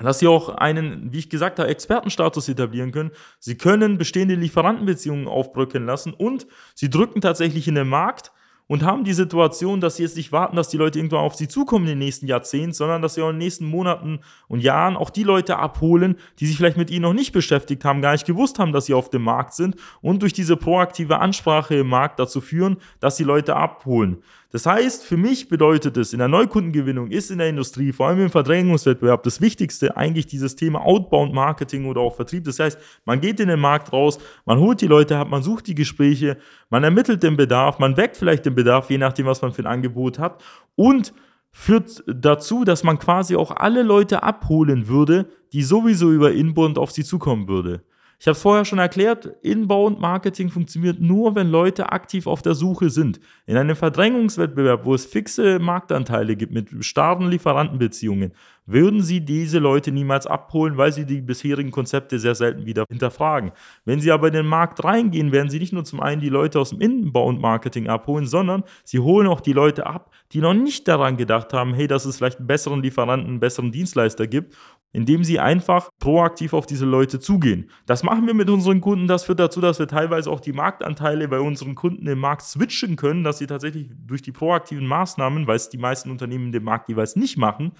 dass 0.00 0.20
sie 0.20 0.28
auch 0.28 0.50
einen, 0.50 1.12
wie 1.12 1.18
ich 1.18 1.30
gesagt 1.30 1.58
habe, 1.58 1.68
Expertenstatus 1.68 2.48
etablieren 2.48 2.92
können. 2.92 3.10
Sie 3.40 3.56
können 3.56 3.98
bestehende 3.98 4.36
Lieferantenbeziehungen 4.36 5.26
aufbrücken 5.26 5.84
lassen 5.84 6.14
und 6.14 6.46
sie 6.76 6.90
drücken 6.90 7.20
tatsächlich 7.20 7.66
in 7.66 7.74
den 7.74 7.88
Markt 7.88 8.30
und 8.68 8.84
haben 8.84 9.02
die 9.02 9.14
Situation, 9.14 9.80
dass 9.80 9.96
sie 9.96 10.04
jetzt 10.04 10.16
nicht 10.16 10.30
warten, 10.30 10.54
dass 10.54 10.68
die 10.68 10.76
Leute 10.76 10.98
irgendwann 10.98 11.20
auf 11.20 11.34
sie 11.34 11.48
zukommen 11.48 11.86
in 11.86 11.92
den 11.92 11.98
nächsten 11.98 12.26
Jahrzehnten, 12.26 12.72
sondern 12.72 13.02
dass 13.02 13.14
sie 13.14 13.22
auch 13.22 13.30
in 13.30 13.34
den 13.34 13.38
nächsten 13.38 13.64
Monaten 13.64 14.20
und 14.46 14.60
Jahren 14.60 14.96
auch 14.96 15.10
die 15.10 15.24
Leute 15.24 15.56
abholen, 15.56 16.16
die 16.38 16.46
sich 16.46 16.56
vielleicht 16.56 16.76
mit 16.76 16.90
ihnen 16.90 17.02
noch 17.02 17.14
nicht 17.14 17.32
beschäftigt 17.32 17.84
haben, 17.84 18.02
gar 18.02 18.12
nicht 18.12 18.26
gewusst 18.26 18.58
haben, 18.58 18.72
dass 18.72 18.86
sie 18.86 18.94
auf 18.94 19.10
dem 19.10 19.22
Markt 19.22 19.54
sind 19.54 19.76
und 20.02 20.22
durch 20.22 20.34
diese 20.34 20.56
proaktive 20.56 21.18
Ansprache 21.18 21.76
im 21.76 21.88
Markt 21.88 22.20
dazu 22.20 22.40
führen, 22.40 22.76
dass 23.00 23.16
die 23.16 23.24
Leute 23.24 23.56
abholen. 23.56 24.22
Das 24.50 24.64
heißt, 24.64 25.04
für 25.04 25.18
mich 25.18 25.48
bedeutet 25.48 25.98
es, 25.98 26.14
in 26.14 26.20
der 26.20 26.28
Neukundengewinnung 26.28 27.10
ist 27.10 27.30
in 27.30 27.36
der 27.36 27.50
Industrie, 27.50 27.92
vor 27.92 28.08
allem 28.08 28.20
im 28.20 28.30
Verdrängungswettbewerb, 28.30 29.22
das 29.22 29.42
Wichtigste 29.42 29.94
eigentlich 29.98 30.26
dieses 30.26 30.56
Thema 30.56 30.80
Outbound 30.80 31.34
Marketing 31.34 31.84
oder 31.84 32.00
auch 32.00 32.16
Vertrieb. 32.16 32.44
Das 32.44 32.58
heißt, 32.58 32.78
man 33.04 33.20
geht 33.20 33.40
in 33.40 33.48
den 33.48 33.60
Markt 33.60 33.92
raus, 33.92 34.18
man 34.46 34.58
holt 34.58 34.80
die 34.80 34.86
Leute 34.86 35.18
ab, 35.18 35.28
man 35.28 35.42
sucht 35.42 35.66
die 35.66 35.74
Gespräche, 35.74 36.38
man 36.70 36.82
ermittelt 36.82 37.22
den 37.22 37.36
Bedarf, 37.36 37.78
man 37.78 37.98
weckt 37.98 38.16
vielleicht 38.16 38.46
den 38.46 38.54
Bedarf, 38.54 38.88
je 38.88 38.96
nachdem, 38.96 39.26
was 39.26 39.42
man 39.42 39.52
für 39.52 39.62
ein 39.62 39.66
Angebot 39.66 40.18
hat 40.18 40.42
und 40.76 41.12
führt 41.50 42.02
dazu, 42.06 42.64
dass 42.64 42.84
man 42.84 42.98
quasi 42.98 43.36
auch 43.36 43.50
alle 43.50 43.82
Leute 43.82 44.22
abholen 44.22 44.88
würde, 44.88 45.26
die 45.52 45.62
sowieso 45.62 46.10
über 46.10 46.32
Inbound 46.32 46.78
auf 46.78 46.90
sie 46.90 47.04
zukommen 47.04 47.48
würde. 47.48 47.82
Ich 48.20 48.26
habe 48.26 48.32
es 48.32 48.42
vorher 48.42 48.64
schon 48.64 48.80
erklärt, 48.80 49.26
Inbound-Marketing 49.42 50.50
funktioniert 50.50 51.00
nur, 51.00 51.36
wenn 51.36 51.48
Leute 51.48 51.92
aktiv 51.92 52.26
auf 52.26 52.42
der 52.42 52.54
Suche 52.54 52.90
sind. 52.90 53.20
In 53.46 53.56
einem 53.56 53.76
Verdrängungswettbewerb, 53.76 54.84
wo 54.84 54.94
es 54.94 55.06
fixe 55.06 55.60
Marktanteile 55.60 56.34
gibt 56.34 56.52
mit 56.52 56.84
starren 56.84 57.30
Lieferantenbeziehungen, 57.30 58.32
würden 58.68 59.02
sie 59.02 59.20
diese 59.20 59.58
Leute 59.58 59.90
niemals 59.90 60.26
abholen, 60.26 60.76
weil 60.76 60.92
sie 60.92 61.06
die 61.06 61.20
bisherigen 61.22 61.70
Konzepte 61.70 62.18
sehr 62.18 62.34
selten 62.34 62.66
wieder 62.66 62.84
hinterfragen. 62.88 63.52
Wenn 63.84 64.00
sie 64.00 64.12
aber 64.12 64.28
in 64.28 64.34
den 64.34 64.46
Markt 64.46 64.84
reingehen, 64.84 65.32
werden 65.32 65.48
sie 65.48 65.58
nicht 65.58 65.72
nur 65.72 65.84
zum 65.84 66.00
einen 66.00 66.20
die 66.20 66.28
Leute 66.28 66.60
aus 66.60 66.70
dem 66.70 66.80
Inbound-Marketing 66.80 67.88
abholen, 67.88 68.26
sondern 68.26 68.62
sie 68.84 69.00
holen 69.00 69.26
auch 69.26 69.40
die 69.40 69.54
Leute 69.54 69.86
ab, 69.86 70.12
die 70.32 70.40
noch 70.40 70.54
nicht 70.54 70.86
daran 70.86 71.16
gedacht 71.16 71.52
haben, 71.52 71.74
hey, 71.74 71.86
dass 71.86 72.04
es 72.04 72.18
vielleicht 72.18 72.38
einen 72.38 72.46
besseren 72.46 72.82
Lieferanten, 72.82 73.28
einen 73.28 73.40
besseren 73.40 73.72
Dienstleister 73.72 74.26
gibt 74.26 74.54
indem 74.92 75.22
sie 75.22 75.38
einfach 75.38 75.90
proaktiv 75.98 76.54
auf 76.54 76.64
diese 76.64 76.86
Leute 76.86 77.20
zugehen. 77.20 77.70
Das 77.86 78.02
machen 78.02 78.26
wir 78.26 78.32
mit 78.32 78.48
unseren 78.48 78.80
Kunden. 78.80 79.06
Das 79.06 79.24
führt 79.24 79.38
dazu, 79.38 79.60
dass 79.60 79.78
wir 79.78 79.86
teilweise 79.86 80.30
auch 80.30 80.40
die 80.40 80.52
Marktanteile 80.52 81.28
bei 81.28 81.40
unseren 81.40 81.74
Kunden 81.74 82.06
im 82.06 82.18
Markt 82.18 82.42
switchen 82.42 82.96
können, 82.96 83.22
dass 83.22 83.38
sie 83.38 83.46
tatsächlich 83.46 83.90
durch 84.06 84.22
die 84.22 84.32
proaktiven 84.32 84.86
Maßnahmen, 84.86 85.46
weil 85.46 85.56
es 85.56 85.68
die 85.68 85.78
meisten 85.78 86.10
Unternehmen 86.10 86.52
dem 86.52 86.64
Markt 86.64 86.88
jeweils 86.88 87.16
nicht 87.16 87.36
machen, 87.36 87.72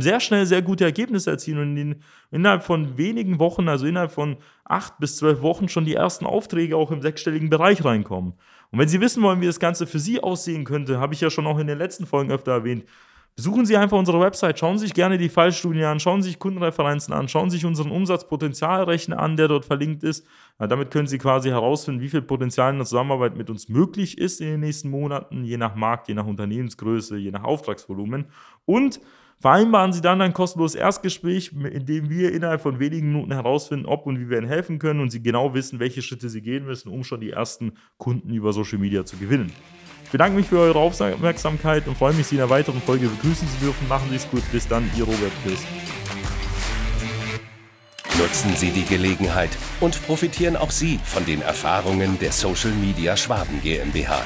sehr 0.00 0.20
schnell 0.20 0.46
sehr 0.46 0.62
gute 0.62 0.84
Ergebnisse 0.84 1.30
erzielen 1.30 1.58
und 1.58 1.76
in, 1.76 2.02
innerhalb 2.30 2.62
von 2.64 2.96
wenigen 2.98 3.38
Wochen, 3.38 3.68
also 3.68 3.86
innerhalb 3.86 4.12
von 4.12 4.36
acht 4.64 4.98
bis 4.98 5.16
zwölf 5.16 5.42
Wochen, 5.42 5.68
schon 5.68 5.84
die 5.84 5.94
ersten 5.94 6.26
Aufträge 6.26 6.76
auch 6.76 6.90
im 6.90 7.02
sechsstelligen 7.02 7.50
Bereich 7.50 7.84
reinkommen. 7.84 8.34
Und 8.70 8.78
wenn 8.78 8.88
Sie 8.88 9.00
wissen 9.00 9.22
wollen, 9.22 9.40
wie 9.40 9.46
das 9.46 9.60
Ganze 9.60 9.86
für 9.86 9.98
Sie 9.98 10.22
aussehen 10.22 10.64
könnte, 10.64 10.98
habe 10.98 11.14
ich 11.14 11.20
ja 11.20 11.30
schon 11.30 11.46
auch 11.46 11.58
in 11.58 11.66
den 11.66 11.78
letzten 11.78 12.06
Folgen 12.06 12.30
öfter 12.30 12.52
erwähnt, 12.52 12.84
Besuchen 13.34 13.64
Sie 13.64 13.78
einfach 13.78 13.96
unsere 13.96 14.20
Website, 14.20 14.58
schauen 14.58 14.76
Sie 14.76 14.84
sich 14.84 14.94
gerne 14.94 15.16
die 15.16 15.30
Fallstudie 15.30 15.84
an, 15.84 16.00
schauen 16.00 16.20
Sie 16.20 16.28
sich 16.28 16.38
Kundenreferenzen 16.38 17.14
an, 17.14 17.28
schauen 17.28 17.48
Sie 17.48 17.56
sich 17.56 17.64
unseren 17.64 17.90
Umsatzpotenzialrechner 17.90 19.18
an, 19.18 19.38
der 19.38 19.48
dort 19.48 19.64
verlinkt 19.64 20.02
ist. 20.02 20.26
Ja, 20.60 20.66
damit 20.66 20.90
können 20.90 21.06
Sie 21.06 21.16
quasi 21.16 21.48
herausfinden, 21.48 22.02
wie 22.02 22.10
viel 22.10 22.20
Potenzial 22.20 22.70
in 22.72 22.76
der 22.76 22.86
Zusammenarbeit 22.86 23.34
mit 23.34 23.48
uns 23.48 23.70
möglich 23.70 24.18
ist 24.18 24.42
in 24.42 24.48
den 24.48 24.60
nächsten 24.60 24.90
Monaten, 24.90 25.44
je 25.44 25.56
nach 25.56 25.74
Markt, 25.76 26.08
je 26.08 26.14
nach 26.14 26.26
Unternehmensgröße, 26.26 27.16
je 27.16 27.30
nach 27.30 27.44
Auftragsvolumen. 27.44 28.26
Und 28.66 29.00
vereinbaren 29.42 29.92
Sie 29.92 30.00
dann 30.00 30.22
ein 30.22 30.32
kostenloses 30.32 30.76
Erstgespräch, 30.76 31.50
in 31.52 31.84
dem 31.84 32.08
wir 32.08 32.32
innerhalb 32.32 32.60
von 32.60 32.78
wenigen 32.78 33.08
Minuten 33.08 33.32
herausfinden, 33.32 33.86
ob 33.86 34.06
und 34.06 34.20
wie 34.20 34.30
wir 34.30 34.38
Ihnen 34.38 34.46
helfen 34.46 34.78
können 34.78 35.00
und 35.00 35.10
Sie 35.10 35.20
genau 35.20 35.52
wissen, 35.52 35.80
welche 35.80 36.00
Schritte 36.00 36.28
Sie 36.28 36.40
gehen 36.40 36.64
müssen, 36.64 36.88
um 36.88 37.02
schon 37.02 37.20
die 37.20 37.30
ersten 37.30 37.72
Kunden 37.98 38.32
über 38.32 38.52
Social 38.52 38.78
Media 38.78 39.04
zu 39.04 39.16
gewinnen. 39.16 39.52
Ich 40.04 40.10
bedanke 40.10 40.36
mich 40.36 40.46
für 40.46 40.60
eure 40.60 40.78
Aufmerksamkeit 40.78 41.88
und 41.88 41.96
freue 41.98 42.12
mich, 42.12 42.28
Sie 42.28 42.36
in 42.36 42.42
einer 42.42 42.50
weiteren 42.50 42.80
Folge 42.80 43.08
begrüßen 43.08 43.48
zu 43.48 43.64
dürfen. 43.64 43.88
Machen 43.88 44.08
Sie 44.10 44.16
es 44.16 44.30
gut. 44.30 44.42
Bis 44.52 44.68
dann, 44.68 44.88
Ihr 44.96 45.04
Robert 45.04 45.32
Christ. 45.44 45.66
Nutzen 48.16 48.54
Sie 48.54 48.70
die 48.70 48.84
Gelegenheit 48.84 49.50
und 49.80 50.00
profitieren 50.06 50.56
auch 50.56 50.70
Sie 50.70 51.00
von 51.02 51.24
den 51.24 51.42
Erfahrungen 51.42 52.16
der 52.20 52.30
Social 52.30 52.70
Media 52.72 53.16
Schwaben 53.16 53.60
GmbH. 53.60 54.22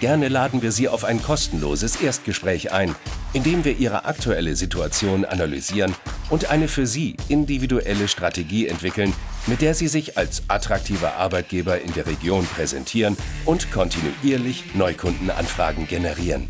Gerne 0.00 0.28
laden 0.28 0.62
wir 0.62 0.72
Sie 0.72 0.88
auf 0.88 1.04
ein 1.04 1.20
kostenloses 1.20 2.00
Erstgespräch 2.00 2.72
ein, 2.72 2.94
in 3.34 3.42
dem 3.42 3.62
wir 3.64 3.76
Ihre 3.76 4.06
aktuelle 4.06 4.56
Situation 4.56 5.26
analysieren 5.26 5.94
und 6.30 6.50
eine 6.50 6.68
für 6.68 6.86
Sie 6.86 7.18
individuelle 7.28 8.08
Strategie 8.08 8.68
entwickeln, 8.68 9.12
mit 9.46 9.60
der 9.60 9.74
Sie 9.74 9.88
sich 9.88 10.16
als 10.16 10.44
attraktiver 10.48 11.16
Arbeitgeber 11.16 11.78
in 11.80 11.92
der 11.92 12.06
Region 12.06 12.46
präsentieren 12.46 13.18
und 13.44 13.70
kontinuierlich 13.70 14.74
Neukundenanfragen 14.74 15.86
generieren. 15.86 16.48